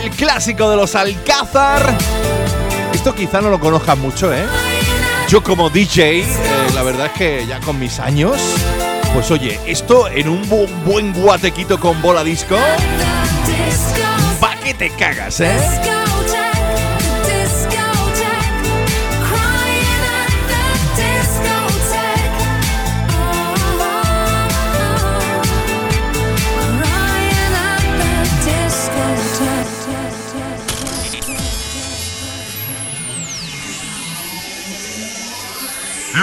el 0.00 0.10
clásico 0.10 0.70
de 0.70 0.76
los 0.76 0.94
Alcázar. 0.94 1.94
Esto 2.94 3.14
quizá 3.14 3.40
no 3.42 3.50
lo 3.50 3.60
conozcan 3.60 4.00
mucho, 4.00 4.32
¿eh? 4.32 4.46
Yo 5.28 5.42
como 5.42 5.70
DJ, 5.70 6.20
eh, 6.20 6.24
la 6.74 6.82
verdad 6.82 7.06
es 7.06 7.12
que 7.12 7.46
ya 7.46 7.58
con 7.60 7.78
mis 7.78 7.98
años, 7.98 8.36
pues 9.12 9.30
oye, 9.30 9.58
esto 9.66 10.08
en 10.08 10.28
un 10.28 10.42
bu- 10.48 10.68
buen 10.84 11.12
guatequito 11.12 11.80
con 11.80 12.00
bola 12.00 12.22
disco, 12.22 12.56
pa' 14.40 14.54
que 14.56 14.72
te 14.74 14.90
cagas, 14.90 15.40
¿eh? 15.40 15.58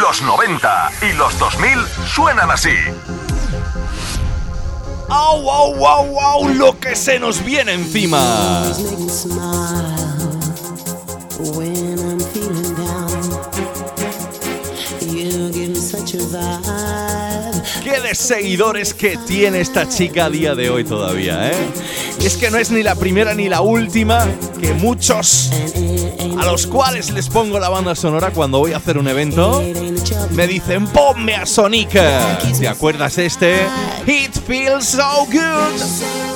Los 0.01 0.23
90 0.23 0.91
y 1.03 1.13
los 1.13 1.37
2000 1.37 1.69
suenan 2.07 2.49
así. 2.49 2.73
¡Au, 5.07 5.51
au, 5.51 5.85
au, 5.85 6.19
au! 6.19 6.47
Lo 6.49 6.79
que 6.79 6.95
se 6.95 7.19
nos 7.19 7.45
viene 7.45 7.73
encima. 7.73 8.63
¿Qué 17.83 18.01
de 18.01 18.15
seguidores 18.15 18.95
que 18.95 19.17
tiene 19.27 19.61
esta 19.61 19.87
chica 19.87 20.25
a 20.25 20.29
día 20.31 20.55
de 20.55 20.71
hoy 20.71 20.83
todavía, 20.85 21.51
eh? 21.51 21.67
Es 22.23 22.37
que 22.37 22.49
no 22.49 22.57
es 22.57 22.71
ni 22.71 22.83
la 22.83 22.95
primera 22.95 23.33
ni 23.33 23.49
la 23.49 23.61
última 23.61 24.25
que 24.61 24.73
muchos 24.73 25.51
a 26.39 26.45
los 26.45 26.65
cuales 26.67 27.11
les 27.11 27.27
pongo 27.27 27.59
la 27.59 27.69
banda 27.69 27.95
sonora 27.95 28.31
cuando 28.31 28.59
voy 28.59 28.71
a 28.71 28.77
hacer 28.77 28.97
un 28.97 29.07
evento 29.07 29.61
me 30.31 30.47
dicen 30.47 30.87
ponme 30.87 31.35
a 31.35 31.45
Sonic. 31.45 31.91
¿Te 32.59 32.67
acuerdas 32.67 33.17
este? 33.17 33.65
It 34.07 34.33
feels 34.47 34.87
so 34.87 35.25
good. 35.25 36.32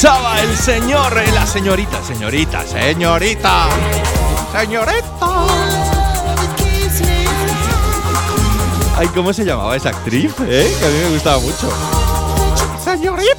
¿Cómo 0.00 0.12
pinchaba 0.12 0.40
el 0.42 0.56
señor, 0.56 1.18
eh, 1.18 1.32
la 1.32 1.44
señorita, 1.44 2.00
señorita, 2.04 2.64
señorita, 2.64 3.68
señorita? 4.52 5.48
Ay, 8.96 9.08
¿cómo 9.08 9.32
se 9.32 9.44
llamaba 9.44 9.74
esa 9.74 9.88
actriz, 9.88 10.32
eh? 10.46 10.72
Que 10.78 10.86
a 10.86 10.88
mí 10.88 10.98
me 11.02 11.10
gustaba 11.10 11.40
mucho. 11.40 11.68
Señorita. 12.84 13.34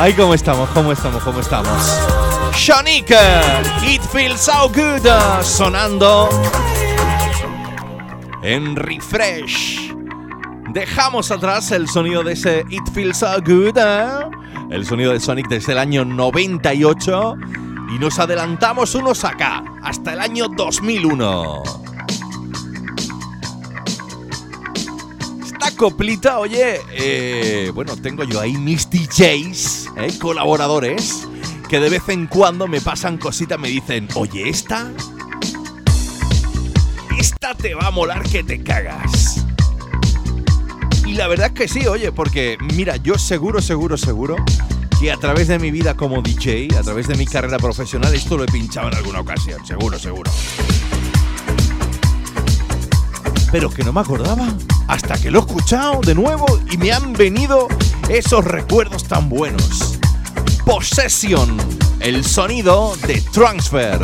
Ay, 0.00 0.14
¿cómo 0.14 0.32
estamos? 0.32 0.70
¿Cómo 0.70 0.92
estamos? 0.92 1.22
¿Cómo 1.22 1.40
estamos? 1.40 2.00
Shanika, 2.54 3.60
It 3.86 4.00
Feels 4.10 4.40
So 4.40 4.70
Good, 4.70 5.06
sonando 5.42 6.30
en 8.42 8.76
Refresh. 8.76 9.71
Dejamos 10.72 11.30
atrás 11.30 11.70
el 11.70 11.86
sonido 11.86 12.22
de 12.22 12.32
ese 12.32 12.64
It 12.70 12.88
Feels 12.94 13.18
So 13.18 13.26
Good, 13.44 13.76
¿eh? 13.76 14.08
el 14.70 14.86
sonido 14.86 15.12
de 15.12 15.20
Sonic 15.20 15.46
desde 15.48 15.72
el 15.72 15.78
año 15.78 16.02
98 16.02 17.34
y 17.94 17.98
nos 17.98 18.18
adelantamos 18.18 18.94
unos 18.94 19.22
acá, 19.24 19.62
hasta 19.82 20.14
el 20.14 20.20
año 20.20 20.48
2001. 20.48 21.62
Esta 25.44 25.76
coplita, 25.76 26.38
oye, 26.38 26.80
eh, 26.92 27.70
bueno, 27.74 27.94
tengo 27.98 28.24
yo 28.24 28.40
ahí 28.40 28.56
mis 28.56 28.88
DJs, 28.88 29.90
¿eh? 29.98 30.18
colaboradores, 30.18 31.28
que 31.68 31.80
de 31.80 31.90
vez 31.90 32.08
en 32.08 32.26
cuando 32.26 32.66
me 32.66 32.80
pasan 32.80 33.18
cositas, 33.18 33.58
me 33.58 33.68
dicen, 33.68 34.08
oye, 34.14 34.48
esta, 34.48 34.90
esta 37.18 37.54
te 37.54 37.74
va 37.74 37.88
a 37.88 37.90
molar 37.90 38.22
que 38.22 38.42
te 38.42 38.62
cagas. 38.62 39.21
Y 41.12 41.14
la 41.14 41.28
verdad 41.28 41.48
es 41.48 41.52
que 41.52 41.68
sí, 41.68 41.86
oye, 41.86 42.10
porque 42.10 42.56
mira, 42.74 42.96
yo 42.96 43.18
seguro, 43.18 43.60
seguro, 43.60 43.98
seguro 43.98 44.36
que 44.98 45.12
a 45.12 45.18
través 45.18 45.46
de 45.46 45.58
mi 45.58 45.70
vida 45.70 45.94
como 45.94 46.22
DJ, 46.22 46.68
a 46.74 46.80
través 46.80 47.06
de 47.06 47.16
mi 47.16 47.26
carrera 47.26 47.58
profesional, 47.58 48.14
esto 48.14 48.38
lo 48.38 48.44
he 48.44 48.46
pinchado 48.46 48.88
en 48.88 48.94
alguna 48.94 49.20
ocasión, 49.20 49.62
seguro, 49.66 49.98
seguro. 49.98 50.30
Pero 53.50 53.68
que 53.68 53.84
no 53.84 53.92
me 53.92 54.00
acordaba 54.00 54.56
hasta 54.88 55.20
que 55.20 55.30
lo 55.30 55.40
he 55.40 55.42
escuchado 55.42 56.00
de 56.00 56.14
nuevo 56.14 56.46
y 56.70 56.78
me 56.78 56.92
han 56.92 57.12
venido 57.12 57.68
esos 58.08 58.46
recuerdos 58.46 59.04
tan 59.04 59.28
buenos. 59.28 59.98
Possession, 60.64 61.58
el 62.00 62.24
sonido 62.24 62.96
de 63.06 63.20
Transfer. 63.20 64.00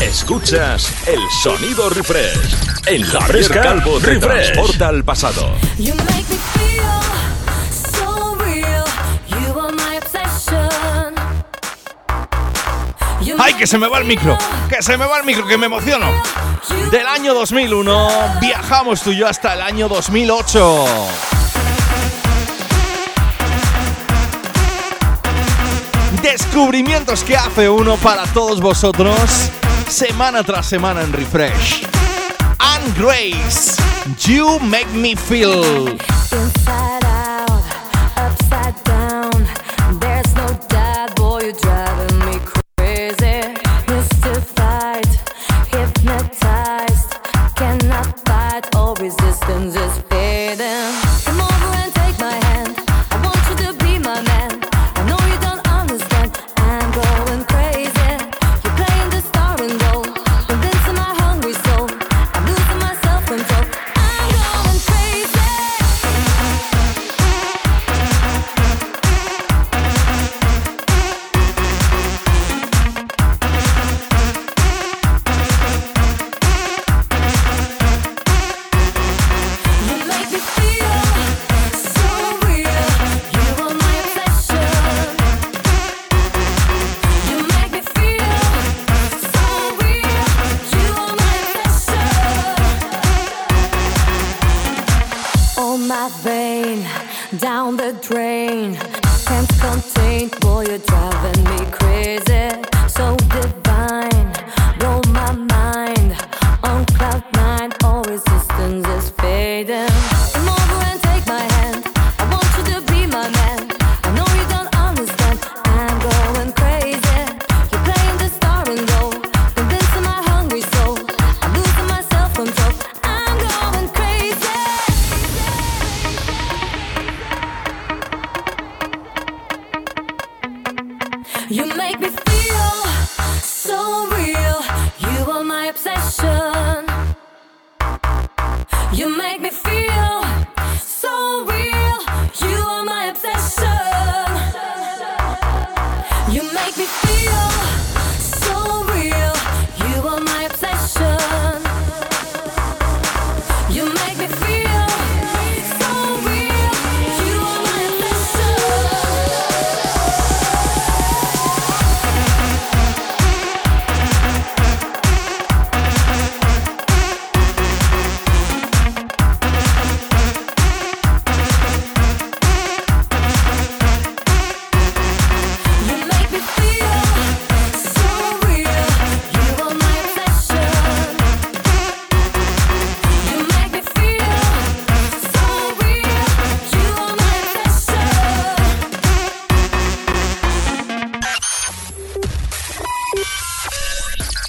Escuchas 0.00 0.92
el 1.08 1.18
sonido 1.42 1.90
refresh. 1.90 2.54
En 2.86 3.02
la 3.12 3.20
Javier 3.20 3.26
fresca, 3.26 3.62
Calvo 3.62 3.98
te 3.98 4.06
refresh. 4.06 4.52
transporta 4.52 4.88
al 4.88 5.04
pasado. 5.04 5.56
¡Ay, 13.40 13.54
que 13.54 13.66
se 13.66 13.76
me 13.76 13.88
va 13.88 13.98
el 13.98 14.04
micro! 14.04 14.38
¡Que 14.68 14.82
se 14.82 14.96
me 14.96 15.04
va 15.04 15.18
el 15.18 15.24
micro, 15.24 15.46
que 15.46 15.58
me 15.58 15.66
emociono! 15.66 16.06
Del 16.92 17.06
año 17.06 17.34
2001 17.34 18.38
viajamos 18.40 19.02
tú 19.02 19.10
y 19.10 19.16
yo 19.18 19.26
hasta 19.26 19.54
el 19.54 19.62
año 19.62 19.88
2008. 19.88 20.86
Descubrimientos 26.32 27.24
que 27.24 27.34
hace 27.34 27.70
uno 27.70 27.96
para 27.96 28.26
todos 28.26 28.60
vosotros 28.60 29.50
semana 29.88 30.42
tras 30.42 30.66
semana 30.66 31.00
en 31.00 31.10
Refresh. 31.10 31.86
Anne 32.58 32.92
Grace, 32.98 33.82
You 34.26 34.58
Make 34.60 34.88
Me 34.92 35.16
Feel. 35.16 35.96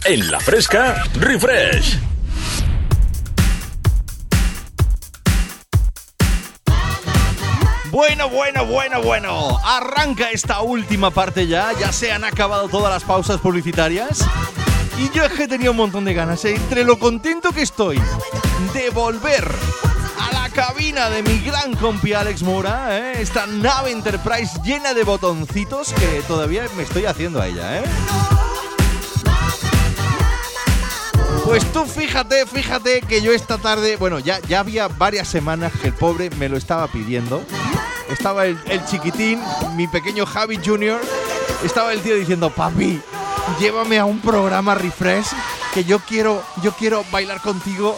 En 0.10 0.31
la 0.31 0.40
fresca, 0.40 1.03
refresh. 1.14 1.99
Bueno, 7.91 8.27
bueno, 8.27 8.65
bueno, 8.65 9.03
bueno. 9.03 9.60
Arranca 9.64 10.31
esta 10.31 10.61
última 10.61 11.11
parte 11.11 11.45
ya. 11.45 11.73
Ya 11.80 11.91
se 11.91 12.11
han 12.11 12.23
acabado 12.23 12.69
todas 12.69 12.91
las 12.91 13.03
pausas 13.03 13.40
publicitarias. 13.40 14.26
Y 14.98 15.15
yo 15.15 15.23
es 15.26 15.34
que 15.34 15.48
tenía 15.48 15.69
un 15.69 15.77
montón 15.77 16.06
de 16.06 16.15
ganas, 16.15 16.44
¿eh? 16.44 16.56
entre 16.56 16.84
lo 16.84 16.98
contento 16.98 17.52
que 17.52 17.61
estoy 17.61 18.02
de 18.73 18.90
volver 18.90 19.48
a 20.19 20.34
la 20.34 20.49
cabina 20.49 21.11
de 21.11 21.22
mi 21.22 21.38
gran 21.41 21.76
compi 21.76 22.14
Alex 22.14 22.41
Mora, 22.41 22.98
¿eh? 22.98 23.22
esta 23.22 23.45
nave 23.45 23.91
Enterprise 23.91 24.60
llena 24.64 24.95
de 24.95 25.03
botoncitos 25.03 25.94
que 25.94 26.23
todavía 26.27 26.64
me 26.76 26.81
estoy 26.81 27.06
haciendo 27.06 27.40
a 27.40 27.48
ella, 27.48 27.77
¿eh? 27.77 27.84
Pues 31.49 31.65
tú 31.73 31.84
fíjate, 31.88 32.45
fíjate 32.45 33.01
que 33.01 33.23
yo 33.23 33.31
esta 33.31 33.57
tarde, 33.57 33.95
bueno, 33.95 34.19
ya, 34.19 34.39
había 34.55 34.88
varias 34.88 35.27
semanas 35.27 35.73
que 35.81 35.88
el 35.88 35.95
pobre 35.95 36.30
me 36.38 36.47
lo 36.47 36.57
estaba 36.57 36.88
pidiendo. 36.89 37.43
Estaba 38.07 38.45
el, 38.45 38.85
chiquitín, 38.85 39.41
mi 39.76 39.88
pequeño 39.88 40.27
Javi 40.27 40.59
Jr., 40.63 41.01
estaba 41.65 41.91
el 41.91 42.01
tío 42.01 42.15
diciendo, 42.15 42.51
papi, 42.51 43.01
llévame 43.59 43.97
a 43.97 44.05
un 44.05 44.21
programa 44.21 44.76
refresh 44.76 45.26
que 45.73 45.84
yo 45.84 45.97
quiero, 45.97 46.43
yo 46.61 46.73
quiero 46.73 47.03
bailar 47.11 47.41
contigo 47.41 47.97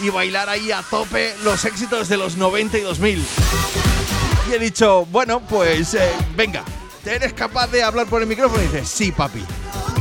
y 0.00 0.10
bailar 0.10 0.48
ahí 0.48 0.70
a 0.70 0.82
tope 0.82 1.34
los 1.42 1.64
éxitos 1.64 2.08
de 2.08 2.18
los 2.18 2.36
90 2.36 2.78
y 2.78 2.82
2000. 2.82 3.26
Y 4.48 4.54
he 4.54 4.60
dicho, 4.60 5.06
bueno, 5.06 5.40
pues 5.40 5.94
eh, 5.94 6.08
venga, 6.36 6.62
¿eres 7.04 7.32
capaz 7.32 7.66
de 7.66 7.82
hablar 7.82 8.06
por 8.06 8.22
el 8.22 8.28
micrófono? 8.28 8.62
Y 8.62 8.66
dice, 8.66 8.84
sí, 8.84 9.10
papi. 9.10 9.44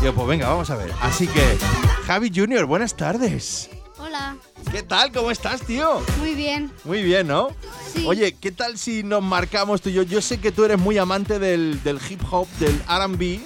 Yo, 0.03 0.15
pues 0.15 0.28
venga, 0.28 0.49
vamos 0.49 0.69
a 0.72 0.76
ver. 0.76 0.91
Así 1.02 1.28
que, 1.28 1.41
Javi 2.07 2.32
Junior, 2.34 2.65
buenas 2.65 2.95
tardes. 2.95 3.69
Hola, 3.99 4.36
¿Qué 4.72 4.82
tal? 4.82 5.11
¿Cómo 5.11 5.30
estás, 5.30 5.61
tío? 5.61 6.02
muy 6.19 6.34
bien. 6.34 6.72
Muy 6.86 7.03
bien, 7.03 7.28
¿no? 7.28 7.49
Sí. 7.94 8.06
Oye, 8.07 8.34
¿qué 8.40 8.52
tal 8.52 8.78
si 8.80 9.03
nos 9.03 9.22
marcamos 9.22 9.82
tú 9.82 9.90
y 9.90 9.94
yo? 9.94 10.03
Yo 10.03 10.22
sé 10.22 10.40
que 10.40 10.52
tú 10.52 10.64
eres 10.64 10.80
muy 10.80 10.98
amante 10.98 11.38
del, 11.38 11.82
del 11.84 11.99
hip 12.10 12.22
hop, 12.32 12.48
del 12.60 12.80
RB, 12.88 13.40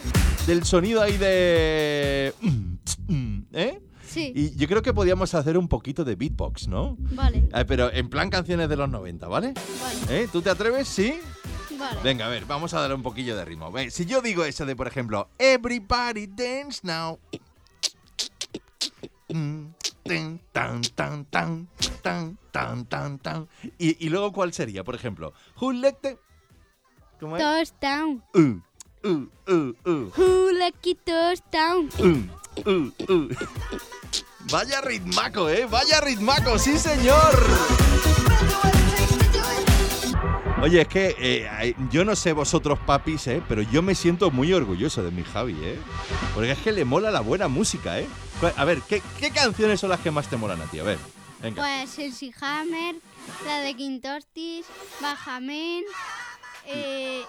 del 0.48 0.64
sonido 0.64 1.02
ahí 1.02 1.18
de. 1.18 2.34
¿Eh? 3.54 3.82
Sí, 4.08 4.32
Y 4.34 4.56
yo 4.56 4.68
creo 4.70 4.82
que 4.82 4.94
podíamos 4.94 5.34
hacer 5.34 5.58
un 5.58 5.68
poquito 5.68 6.06
de 6.06 6.16
beatbox, 6.16 6.70
¿no? 6.70 6.96
vale, 7.00 7.50
Eh, 7.54 7.66
pero 7.68 7.92
en 7.92 8.08
plan 8.10 8.30
canciones 8.30 8.70
de 8.70 8.78
los 8.78 8.88
90, 8.90 9.28
¿vale? 9.28 9.54
vale, 9.82 10.22
¿Eh? 10.24 10.30
¿Tú 10.32 10.42
te 10.42 10.50
atreves? 10.50 10.88
¿Sí? 10.88 11.16
Vale. 11.78 12.00
Venga, 12.04 12.26
a 12.26 12.30
ver, 12.30 12.46
vamos 12.46 12.74
a 12.74 12.80
darle 12.80 12.96
un 12.96 13.04
poquillo 13.04 13.36
de 13.36 13.46
ritmo. 13.46 13.72
Ve, 13.72 13.92
si 13.92 14.06
yo 14.06 14.22
digo 14.22 14.44
eso 14.44 14.66
de, 14.66 14.76
por 14.76 14.88
ejemplo, 14.88 15.30
Everybody 15.38 16.28
dance 16.28 16.82
now. 16.84 17.20
Tan, 19.34 19.76
tan, 20.52 21.26
tan, 21.26 21.26
tan, 22.02 22.38
tan, 22.52 22.86
tan, 22.86 23.18
tan. 23.20 23.50
Y, 23.78 24.06
y 24.06 24.10
luego, 24.10 24.32
¿cuál 24.32 24.54
sería? 24.54 24.84
Por 24.84 24.96
ejemplo, 24.96 25.34
Who 25.60 25.74
let 25.74 25.96
the... 26.02 26.18
¿Cómo 27.20 27.38
es? 27.38 27.44
Touchdown. 27.44 28.24
Uh, 28.34 28.62
uh, 29.04 29.28
uh, 29.48 29.74
uh, 29.86 30.12
Who 30.16 30.52
lucky 30.54 30.96
touchdown. 30.96 31.90
uh, 32.00 32.70
uh, 32.70 32.92
uh. 33.12 33.36
Vaya 34.52 34.80
ritmaco, 34.82 35.50
¿eh? 35.50 35.66
Vaya 35.66 36.00
ritmaco, 36.02 36.60
sí, 36.60 36.78
señor. 36.78 37.34
Oye, 40.62 40.82
es 40.82 40.88
que 40.88 41.16
eh, 41.20 41.76
yo 41.92 42.06
no 42.06 42.16
sé 42.16 42.32
vosotros, 42.34 42.80
papis, 42.86 43.28
¿eh? 43.28 43.44
Pero 43.48 43.62
yo 43.62 43.82
me 43.82 43.94
siento 43.94 44.32
muy 44.32 44.54
orgulloso 44.54 45.04
de 45.04 45.12
mi 45.12 45.24
Javi, 45.24 45.56
¿eh? 45.62 45.78
Porque 46.34 46.52
es 46.52 46.58
que 46.60 46.72
le 46.72 46.86
mola 46.86 47.12
la 47.12 47.20
buena 47.20 47.48
música, 47.48 48.00
¿eh? 48.00 48.08
A 48.56 48.66
ver, 48.66 48.82
¿qué, 48.82 49.02
qué 49.20 49.32
canciones 49.32 49.80
son 49.80 49.90
las 49.90 50.00
que 50.00 50.12
más 50.12 50.28
te 50.30 50.38
molan 50.38 50.62
a 50.62 50.66
ti? 50.66 50.80
A 50.80 50.84
ver, 50.84 50.98
venga. 51.42 51.62
Pues 51.62 52.00
el 52.00 52.34
Hammer, 52.42 52.96
la 53.46 53.60
de 53.60 53.76
Quintortis, 53.76 54.66
Bajamen, 55.02 55.84
eh, 56.66 57.22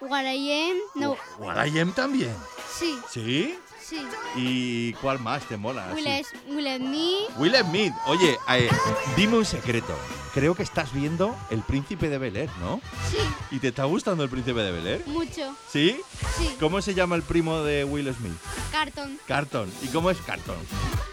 Guarayem, 0.00 0.76
no, 0.96 1.16
Guarayem 1.38 1.92
también. 1.92 2.34
sí, 2.78 2.98
¿Sí? 3.08 3.58
Sí. 3.92 4.06
¿Y 4.36 4.92
cuál 4.94 5.18
más 5.20 5.42
te 5.48 5.56
mola? 5.56 5.88
Will, 5.94 6.06
Will 6.48 6.80
Me, 6.80 7.18
Will 7.38 7.54
Smith. 7.64 7.92
Oye, 8.06 8.38
eh, 8.50 8.68
dime 9.16 9.36
un 9.38 9.44
secreto. 9.44 9.96
Creo 10.34 10.54
que 10.54 10.62
estás 10.62 10.92
viendo 10.94 11.36
El 11.50 11.60
Príncipe 11.62 12.08
de 12.08 12.16
Bel 12.16 12.36
Air, 12.36 12.48
¿no? 12.60 12.80
sí, 13.10 13.18
¿Y 13.50 13.58
te 13.58 13.68
está 13.68 13.84
gustando 13.84 14.24
El 14.24 14.30
Príncipe 14.30 14.60
de 14.60 14.70
Bel 14.72 14.86
Air? 14.86 15.06
mucho, 15.06 15.54
¿Sí? 15.70 16.00
sí. 16.38 16.56
¿Cómo 16.58 16.80
se 16.80 16.94
llama 16.94 17.16
el 17.16 17.22
primo 17.22 17.58
de 17.60 17.84
Will 17.84 18.12
Smith? 18.14 18.32
Carton, 18.70 19.18
Carton. 19.28 19.70
¿Y 19.82 19.88
cómo 19.88 20.10
es 20.10 20.16
Carton? 20.22 20.56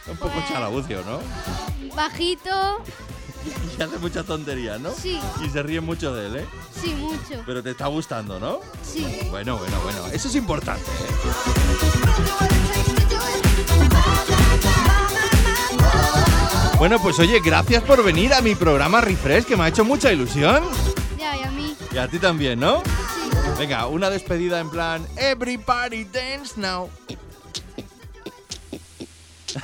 Un 0.08 0.16
poco 0.18 0.32
Pues- 0.32 0.48
chalabucio, 0.48 1.04
¿no? 1.06 1.20
bajito, 1.96 2.82
Y 3.78 3.82
hace 3.82 3.98
mucha 3.98 4.24
tontería, 4.24 4.78
¿no? 4.78 4.92
sí, 4.94 5.20
Y 5.46 5.50
se 5.50 5.64
ríe 5.64 5.82
mucho 5.82 6.14
de 6.14 6.28
él, 6.28 6.36
¿eh? 6.38 6.46
sí, 6.82 6.94
mucho, 6.94 7.44
Pero 7.46 7.62
te 7.62 7.72
está 7.72 7.88
gustando, 7.88 8.40
¿no? 8.40 8.60
sí. 8.84 9.06
Bueno, 9.30 9.58
bueno, 9.58 9.78
bueno. 9.82 10.06
Eso 10.14 10.30
es 10.30 10.36
importante, 10.36 10.84
¿eh? 10.90 12.59
Bueno, 16.78 17.00
pues 17.02 17.20
oye, 17.20 17.40
gracias 17.44 17.84
por 17.84 18.02
venir 18.04 18.34
a 18.34 18.42
mi 18.42 18.56
programa 18.56 19.02
Refresh, 19.02 19.44
que 19.46 19.58
me 19.58 19.66
ha 19.66 19.68
hecho 19.68 19.84
mucha 19.84 20.14
ilusión. 20.14 20.64
Ya, 21.18 21.36
y 21.36 21.44
a 21.44 21.52
mí, 21.52 21.76
Y 21.92 21.98
a 21.98 22.08
ti 22.08 22.20
también, 22.20 22.60
¿no? 22.60 22.82
sí. 23.14 23.30
Venga, 23.58 23.88
una 23.88 24.10
despedida 24.10 24.60
en 24.62 24.70
plan 24.70 25.06
Everybody 25.18 26.06
dance 26.06 26.54
now. 26.56 26.90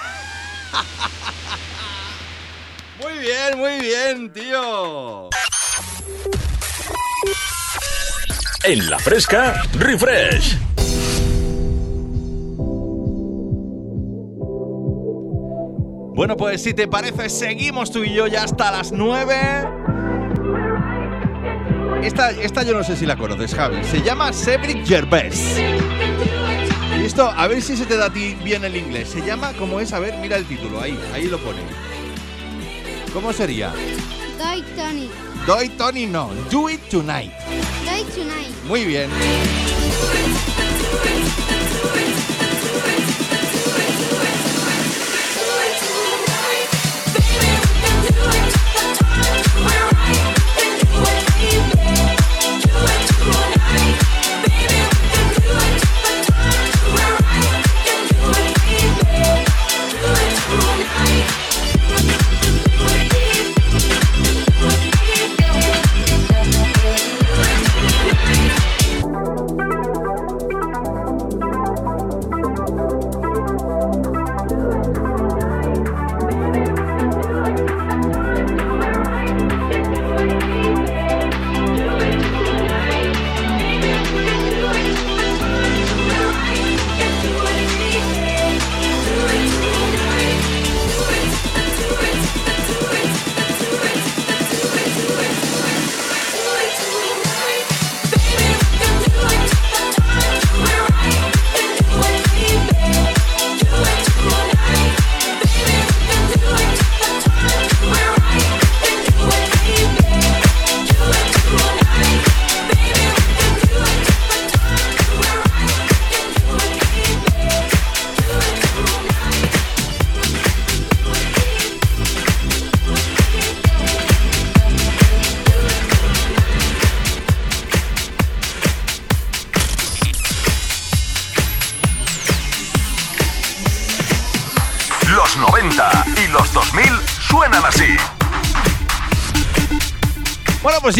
muy 3.01 3.13
bien, 3.19 3.57
muy 3.57 3.79
bien, 3.79 4.33
tío. 4.33 5.29
En 8.65 8.89
la 8.89 8.99
fresca, 8.99 9.63
refresh. 9.73 10.57
Bueno, 16.15 16.37
pues 16.37 16.63
si 16.63 16.73
te 16.73 16.87
parece, 16.87 17.29
seguimos 17.29 17.91
tú 17.91 18.05
y 18.05 18.13
yo 18.13 18.25
ya 18.27 18.43
hasta 18.43 18.71
las 18.71 18.93
9. 18.93 19.35
Esta, 22.03 22.31
esta 22.31 22.63
yo 22.63 22.73
no 22.73 22.85
sé 22.85 22.95
si 22.95 23.05
la 23.05 23.17
conoces, 23.17 23.53
Javi. 23.53 23.83
Se 23.83 24.01
llama 24.01 24.31
Cedric 24.31 24.85
Gervais. 24.85 25.59
Y 26.97 27.03
esto, 27.03 27.29
a 27.29 27.47
ver 27.47 27.61
si 27.61 27.75
se 27.75 27.85
te 27.85 27.97
da 27.97 28.05
a 28.05 28.13
ti 28.13 28.33
bien 28.45 28.63
el 28.63 28.77
inglés. 28.77 29.09
Se 29.09 29.25
llama, 29.25 29.51
¿cómo 29.59 29.81
es? 29.81 29.91
A 29.91 29.99
ver, 29.99 30.15
mira 30.19 30.37
el 30.37 30.45
título. 30.45 30.79
Ahí, 30.79 30.97
ahí 31.13 31.25
lo 31.25 31.37
pone. 31.37 31.59
¿Cómo 33.11 33.33
sería? 33.33 33.73
Doy 34.39 34.63
Tony. 34.77 35.09
Do 35.45 35.61
it, 35.61 35.77
Tony, 35.77 36.05
no. 36.05 36.29
Do 36.49 36.69
it 36.69 36.79
tonight. 36.89 37.33
Doy 37.85 38.03
Tonight. 38.15 38.63
Muy 38.65 38.85
bien. 38.85 39.09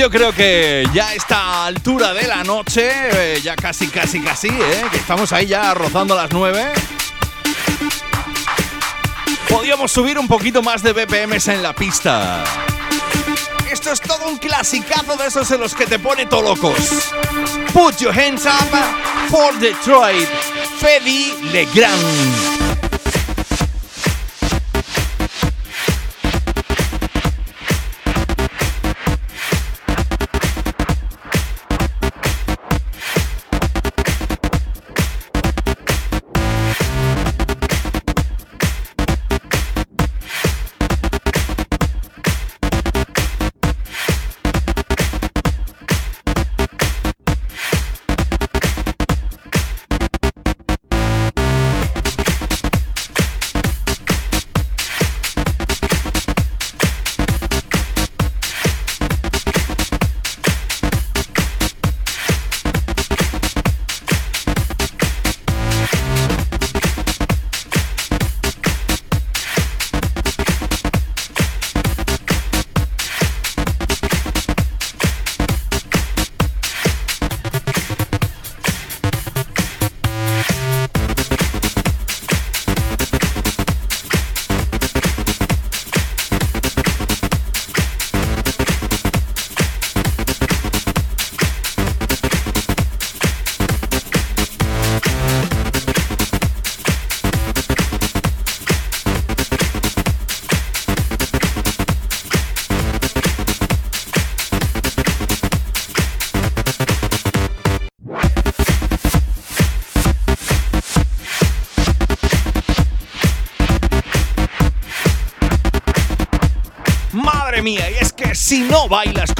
Yo 0.06 0.11
creo 0.11 0.32
que 0.32 0.88
ya 0.94 1.07
a 1.07 1.14
esta 1.15 1.65
altura 1.65 2.14
de 2.14 2.27
la 2.27 2.44
noche, 2.44 2.91
eh, 2.94 3.41
ya 3.41 3.56
casi, 3.56 3.88
casi, 3.88 4.22
casi, 4.22 4.49
¿eh? 4.49 4.86
que 4.91 4.98
estamos 4.98 5.34
ahí 5.34 5.48
ya 5.48 5.73
rozando 5.73 6.15
las 6.15 6.30
9. 6.32 6.73
Podíamos 9.49 9.91
subir 9.91 10.19
un 10.19 10.27
poquito 10.27 10.61
más 10.61 10.84
de 10.84 10.94
BPMs 10.94 11.48
en 11.48 11.64
la 11.64 11.73
pista. 11.73 12.44
Esto 13.72 13.91
es 13.91 13.99
todo 13.99 14.27
un 14.27 14.38
clasicazo 14.38 15.18
de 15.18 15.26
esos 15.26 15.49
en 15.49 15.61
los 15.61 15.73
que 15.73 15.88
te 15.88 15.98
pone 15.98 16.27
todo 16.27 16.53
locos. 16.53 17.11
Put 17.73 17.98
your 17.98 18.14
hands 18.14 18.45
up 18.45 19.32
for 19.32 19.57
Detroit. 19.57 20.27
Fedi 20.80 21.34
Legrand. 21.52 22.55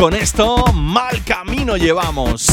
Con 0.06 0.14
esto, 0.14 0.72
mal 0.72 1.23
camino 1.23 1.77
llevamos. 1.77 2.45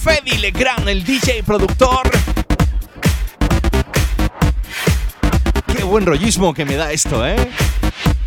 Fedi 0.00 0.38
Legrand, 0.38 0.88
el 0.88 1.02
DJ 1.02 1.42
productor. 1.42 2.08
Qué 5.76 5.82
buen 5.82 6.06
rollismo 6.06 6.54
que 6.54 6.64
me 6.64 6.76
da 6.76 6.92
esto, 6.92 7.26
¿eh? 7.26 7.50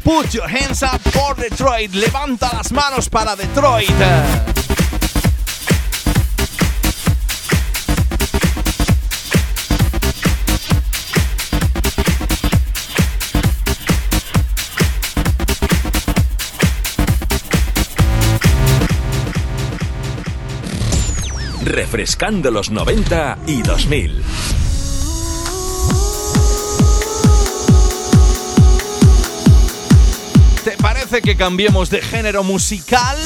Put 0.04 0.32
your 0.32 0.44
hands 0.44 0.84
up 0.84 1.00
for 1.12 1.34
Detroit. 1.38 1.94
Levanta 1.94 2.52
las 2.54 2.74
manos 2.74 3.08
para 3.08 3.38
Detroit. 3.38 4.53
Refrescando 21.94 22.50
los 22.50 22.72
90 22.72 23.38
y 23.46 23.62
2000. 23.62 24.24
¿Te 30.64 30.72
parece 30.78 31.22
que 31.22 31.38
cambiemos 31.38 31.92
de 31.92 32.02
género 32.02 32.44
musical? 32.44 33.20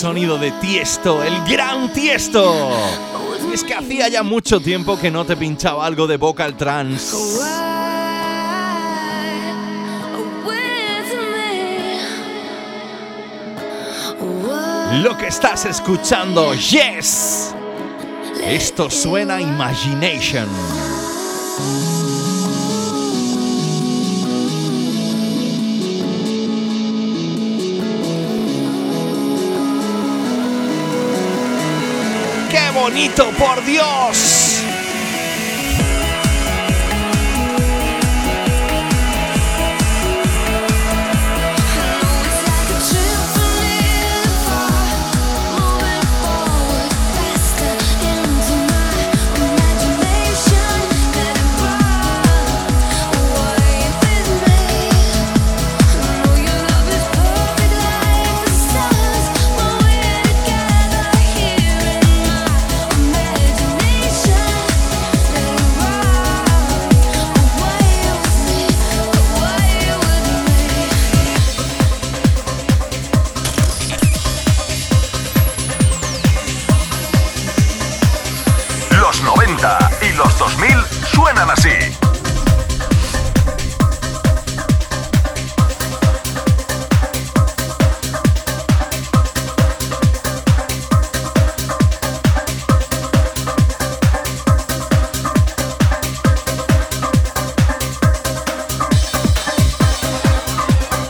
Sonido 0.00 0.38
de 0.38 0.50
Tiesto, 0.52 1.22
el 1.22 1.44
gran 1.44 1.92
Tiesto. 1.92 2.70
Es 3.52 3.62
que 3.62 3.74
hacía 3.74 4.08
ya 4.08 4.22
mucho 4.22 4.58
tiempo 4.58 4.98
que 4.98 5.10
no 5.10 5.26
te 5.26 5.36
pinchaba 5.36 5.84
algo 5.84 6.06
de 6.06 6.16
vocal 6.16 6.56
trance. 6.56 7.14
Lo 15.02 15.18
que 15.18 15.26
estás 15.26 15.66
escuchando, 15.66 16.54
yes. 16.54 17.54
Esto 18.42 18.88
suena 18.88 19.38
Imagination. 19.38 20.48
Bonito, 32.90 33.30
por 33.38 33.64
Dios! 33.64 34.59
Los 79.22 79.36
90 79.36 79.78
y 80.02 80.12
los 80.16 80.38
2000 80.38 80.84
suenan 81.12 81.50
así. 81.50 81.68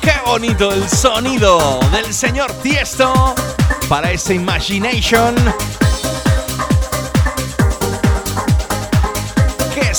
¡Qué 0.01 0.13
bonito 0.27 0.73
el 0.73 0.89
sonido 0.89 1.79
del 1.93 2.13
señor 2.13 2.53
Tiesto 2.55 3.37
para 3.89 4.11
ese 4.11 4.35
Imagination! 4.35 5.37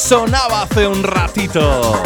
Sonaba 0.01 0.63
hace 0.63 0.87
un 0.87 1.03
ratito. 1.03 2.01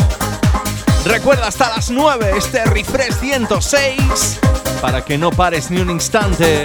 Recuerda 1.05 1.47
hasta 1.47 1.69
las 1.69 1.89
9 1.89 2.34
este 2.38 2.65
refresh 2.65 3.13
106 3.19 4.39
para 4.81 5.03
que 5.03 5.17
no 5.17 5.31
pares 5.31 5.72
ni 5.72 5.80
un 5.80 5.89
instante. 5.89 6.63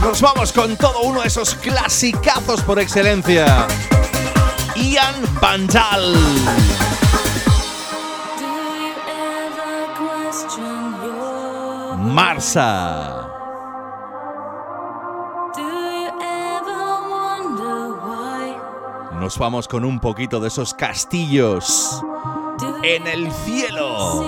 Nos 0.00 0.20
vamos 0.20 0.52
con 0.52 0.76
todo 0.76 1.02
uno 1.02 1.20
de 1.20 1.28
esos 1.28 1.54
clasicazos 1.56 2.62
por 2.62 2.80
excelencia. 2.80 3.66
Ian 4.74 5.14
Vandal. 5.40 6.16
Marsa. 11.98 13.31
Nos 19.22 19.38
vamos 19.38 19.68
con 19.68 19.84
un 19.84 20.00
poquito 20.00 20.40
de 20.40 20.48
esos 20.48 20.74
castillos 20.74 22.02
en 22.82 23.06
el 23.06 23.30
cielo. 23.30 24.20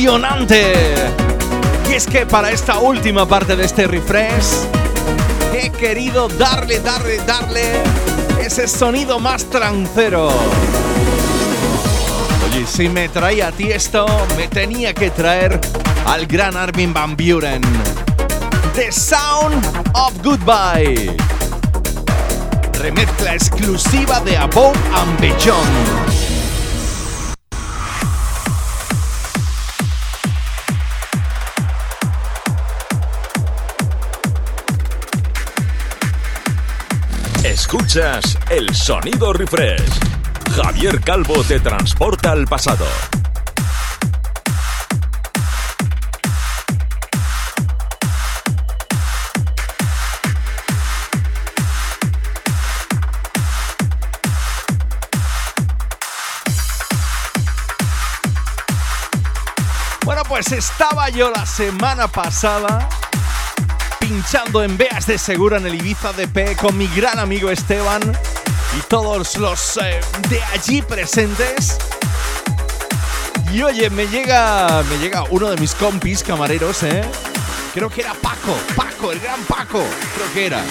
Y 0.00 0.06
es 1.92 2.06
que 2.06 2.24
para 2.24 2.52
esta 2.52 2.78
última 2.78 3.26
parte 3.26 3.56
de 3.56 3.64
este 3.64 3.88
refresh 3.88 4.64
he 5.52 5.70
querido 5.70 6.28
darle, 6.28 6.78
darle, 6.78 7.18
darle 7.26 7.82
ese 8.40 8.68
sonido 8.68 9.18
más 9.18 9.44
trancero. 9.46 10.28
Oye, 12.46 12.64
si 12.64 12.88
me 12.88 13.08
traía 13.08 13.48
a 13.48 13.52
ti 13.52 13.72
esto, 13.72 14.06
me 14.36 14.46
tenía 14.46 14.94
que 14.94 15.10
traer 15.10 15.60
al 16.06 16.26
gran 16.26 16.56
Armin 16.56 16.94
Van 16.94 17.16
Buren. 17.16 17.62
The 18.76 18.92
Sound 18.92 19.66
of 19.94 20.12
Goodbye. 20.22 21.16
Remezcla 22.74 23.34
exclusiva 23.34 24.20
de 24.20 24.36
Above 24.36 24.78
and 24.94 25.20
Beyond. 25.20 26.17
Escuchas 37.48 38.38
el 38.50 38.74
sonido 38.74 39.32
refresh. 39.32 39.80
Javier 40.54 41.00
Calvo 41.00 41.42
te 41.42 41.58
transporta 41.58 42.32
al 42.32 42.46
pasado. 42.46 42.84
Bueno, 60.04 60.22
pues 60.28 60.52
estaba 60.52 61.08
yo 61.08 61.30
la 61.30 61.46
semana 61.46 62.08
pasada 62.08 62.86
pinchando 64.30 64.62
en 64.62 64.76
Beas 64.76 65.06
de 65.06 65.16
Segura 65.16 65.56
en 65.56 65.66
el 65.66 65.74
Ibiza 65.76 66.12
DP 66.12 66.54
con 66.60 66.76
mi 66.76 66.86
gran 66.88 67.18
amigo 67.18 67.50
Esteban 67.50 68.02
y 68.78 68.80
todos 68.86 69.38
los 69.38 69.78
eh, 69.78 70.00
de 70.28 70.42
allí 70.52 70.82
presentes. 70.82 71.78
Y 73.54 73.62
oye, 73.62 73.88
me 73.88 74.06
llega, 74.06 74.82
me 74.82 74.98
llega 74.98 75.24
uno 75.30 75.48
de 75.48 75.56
mis 75.56 75.74
compis 75.74 76.22
camareros, 76.22 76.82
¿eh? 76.82 77.00
Creo 77.72 77.88
que 77.88 78.02
era 78.02 78.12
Paco, 78.12 78.54
Paco, 78.76 79.12
el 79.12 79.20
gran 79.20 79.40
Paco, 79.44 79.82
creo 80.14 80.32
que 80.34 80.44
era. 80.46 80.62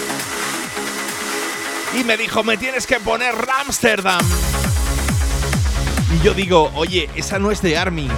Y 2.00 2.04
me 2.04 2.16
dijo, 2.16 2.44
me 2.44 2.58
tienes 2.58 2.86
que 2.86 3.00
poner 3.00 3.34
Ramsterdam. 3.34 4.24
Y 6.14 6.24
yo 6.24 6.36
digo, 6.36 6.72
oye, 6.76 7.10
esa 7.16 7.40
no 7.40 7.50
es 7.50 7.64
de 7.64 7.76
Armin. 7.76 8.12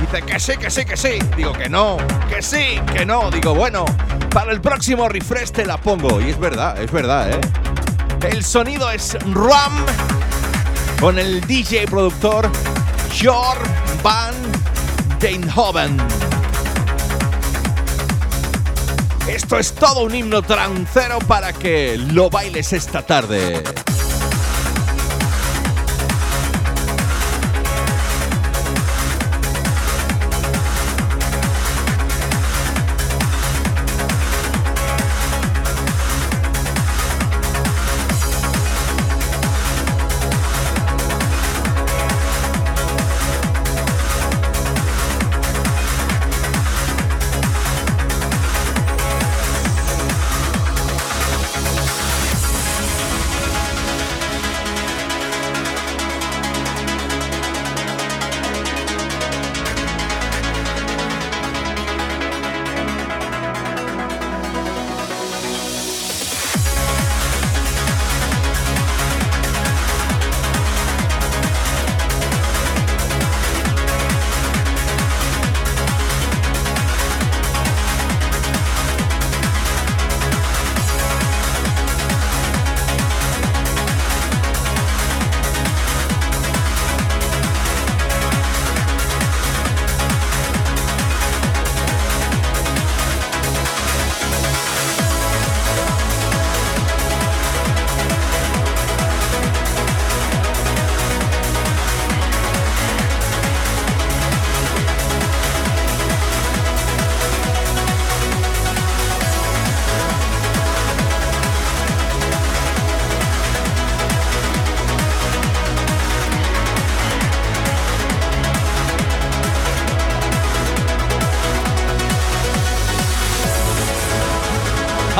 Dice 0.00 0.22
que 0.22 0.40
sí, 0.40 0.56
que 0.56 0.70
sí, 0.70 0.84
que 0.86 0.96
sí. 0.96 1.18
Digo 1.36 1.52
que 1.52 1.68
no, 1.68 1.98
que 2.30 2.40
sí, 2.40 2.80
que 2.94 3.04
no. 3.04 3.30
Digo, 3.30 3.54
bueno, 3.54 3.84
para 4.32 4.52
el 4.52 4.60
próximo 4.60 5.08
refresh 5.08 5.50
te 5.50 5.66
la 5.66 5.76
pongo. 5.76 6.20
Y 6.20 6.30
es 6.30 6.38
verdad, 6.38 6.80
es 6.80 6.90
verdad, 6.90 7.30
¿eh? 7.30 7.40
El 8.28 8.44
sonido 8.44 8.90
es 8.90 9.16
Ram 9.32 9.84
con 11.00 11.18
el 11.18 11.40
DJ 11.46 11.86
productor 11.86 12.50
Jor 13.20 13.58
Van 14.02 14.34
Denhoven. 15.18 15.96
Esto 19.26 19.58
es 19.58 19.72
todo 19.74 20.04
un 20.04 20.14
himno 20.14 20.42
trancero 20.42 21.18
para 21.20 21.52
que 21.52 21.96
lo 21.96 22.30
bailes 22.30 22.72
esta 22.72 23.02
tarde. 23.02 23.62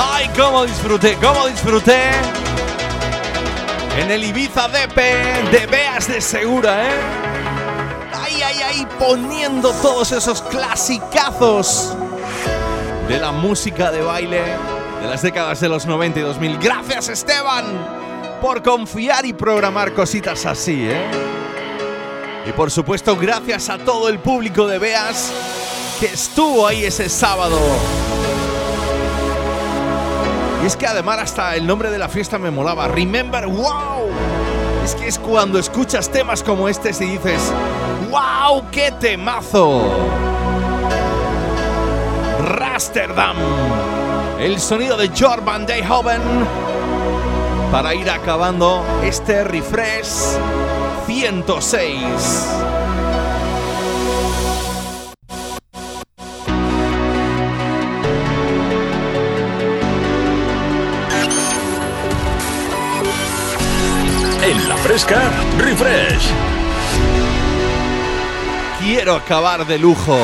¡Ay, 0.03 0.31
cómo 0.35 0.65
disfruté, 0.65 1.19
cómo 1.21 1.47
disfruté! 1.47 2.01
En 3.99 4.11
el 4.11 4.25
Ibiza 4.25 4.67
DP 4.69 4.97
de 5.51 5.67
Beas 5.67 6.09
de 6.09 6.23
Segura, 6.23 6.87
¿eh? 6.89 6.93
¡Ay, 8.15 8.41
ay, 8.43 8.57
ay! 8.67 8.87
Poniendo 8.99 9.73
todos 9.83 10.13
esos 10.13 10.41
clasicazos 10.41 11.95
de 13.09 13.19
la 13.19 13.31
música 13.31 13.91
de 13.91 14.01
baile 14.01 14.43
de 15.03 15.07
las 15.07 15.21
décadas 15.21 15.61
de 15.61 15.69
los 15.69 15.85
90 15.85 16.21
y 16.21 16.23
2000. 16.23 16.59
Gracias, 16.59 17.11
Esteban, 17.11 17.67
por 18.41 18.63
confiar 18.63 19.27
y 19.27 19.35
programar 19.35 19.93
cositas 19.93 20.47
así, 20.47 20.89
¿eh? 20.89 21.11
Y 22.47 22.53
por 22.53 22.71
supuesto, 22.71 23.17
gracias 23.17 23.69
a 23.69 23.77
todo 23.77 24.09
el 24.09 24.19
público 24.19 24.67
de 24.67 24.79
Beas 24.79 25.31
que 26.01 26.07
estuvo 26.07 26.67
ahí 26.67 26.87
ese 26.87 27.11
sábado. 27.11 27.59
Y 30.63 30.67
es 30.67 30.77
que 30.77 30.87
además 30.87 31.19
hasta 31.19 31.57
el 31.57 31.67
nombre 31.67 31.91
de 31.91 31.99
la 31.99 32.09
fiesta 32.09 32.39
me 32.39 32.51
molaba. 32.51 32.89
Remember, 32.89 33.47
wow. 33.47 34.09
Es 34.85 34.95
que 34.95 35.09
es 35.09 35.19
cuando 35.19 35.59
escuchas 35.59 36.11
temas 36.11 36.43
como 36.43 36.69
este 36.69 36.91
y 36.91 37.11
dices, 37.11 37.41
wow, 38.11 38.65
qué 38.71 38.93
temazo. 39.01 39.83
Rasterdam. 42.45 43.37
El 44.39 44.59
sonido 44.59 44.97
de 44.97 45.09
Jor 45.09 45.45
van 45.45 45.67
Dijkhoven 45.67 46.23
para 47.71 47.95
ir 47.95 48.11
acabando 48.11 48.85
este 49.03 49.45
refresh 49.45 50.39
106. 51.07 52.70
Refresh. 65.59 66.31
Quiero 68.81 69.17
acabar 69.17 69.67
de 69.67 69.79
lujo. 69.79 70.17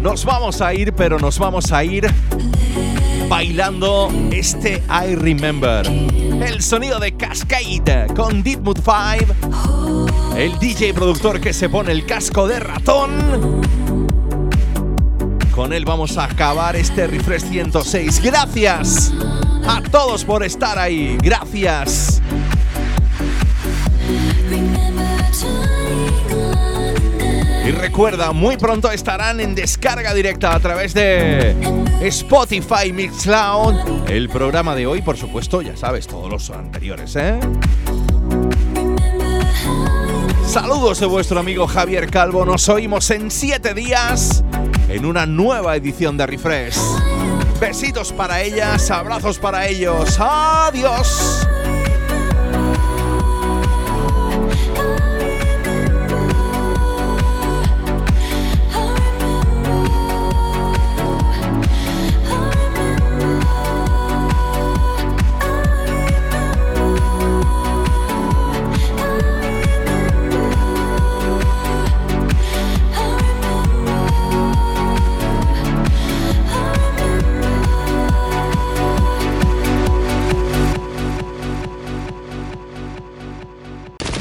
Nos 0.00 0.24
vamos 0.24 0.60
a 0.60 0.74
ir, 0.74 0.92
pero 0.92 1.18
nos 1.18 1.38
vamos 1.38 1.72
a 1.72 1.82
ir 1.84 2.06
bailando 3.28 4.10
este 4.30 4.82
I 4.88 5.14
Remember. 5.14 5.86
El 5.86 6.62
sonido 6.62 6.98
de 7.00 7.16
Cascade 7.16 8.08
con 8.14 8.42
Deep 8.42 8.60
Mood 8.60 8.78
5. 8.78 10.36
El 10.36 10.58
DJ 10.58 10.92
productor 10.92 11.40
que 11.40 11.52
se 11.52 11.68
pone 11.68 11.92
el 11.92 12.04
casco 12.04 12.46
de 12.46 12.60
ratón. 12.60 13.62
Con 15.54 15.74
él 15.74 15.84
vamos 15.84 16.16
a 16.16 16.24
acabar 16.24 16.76
este 16.76 17.06
Refresh 17.06 17.42
106. 17.42 18.22
Gracias 18.22 19.12
a 19.68 19.82
todos 19.82 20.24
por 20.24 20.42
estar 20.42 20.78
ahí. 20.78 21.18
Gracias. 21.22 22.22
Y 27.66 27.70
recuerda, 27.70 28.32
muy 28.32 28.56
pronto 28.56 28.90
estarán 28.90 29.40
en 29.40 29.54
descarga 29.54 30.14
directa 30.14 30.54
a 30.54 30.60
través 30.60 30.94
de 30.94 31.54
Spotify 32.00 32.90
Mixcloud. 32.92 34.08
El 34.08 34.30
programa 34.30 34.74
de 34.74 34.86
hoy, 34.86 35.02
por 35.02 35.18
supuesto, 35.18 35.60
ya 35.60 35.76
sabes, 35.76 36.06
todos 36.06 36.30
los 36.30 36.48
anteriores, 36.50 37.14
¿eh? 37.16 37.38
Saludos 40.46 41.00
de 41.00 41.06
vuestro 41.06 41.38
amigo 41.40 41.66
Javier 41.66 42.10
Calvo. 42.10 42.44
Nos 42.44 42.68
oímos 42.68 43.10
en 43.10 43.30
siete 43.30 43.74
días 43.74 44.42
en 44.92 45.06
una 45.06 45.24
nueva 45.26 45.74
edición 45.74 46.16
de 46.16 46.26
Refresh. 46.26 46.76
Besitos 47.58 48.12
para 48.12 48.42
ellas, 48.42 48.90
abrazos 48.90 49.38
para 49.38 49.66
ellos. 49.66 50.18
Adiós. 50.20 51.46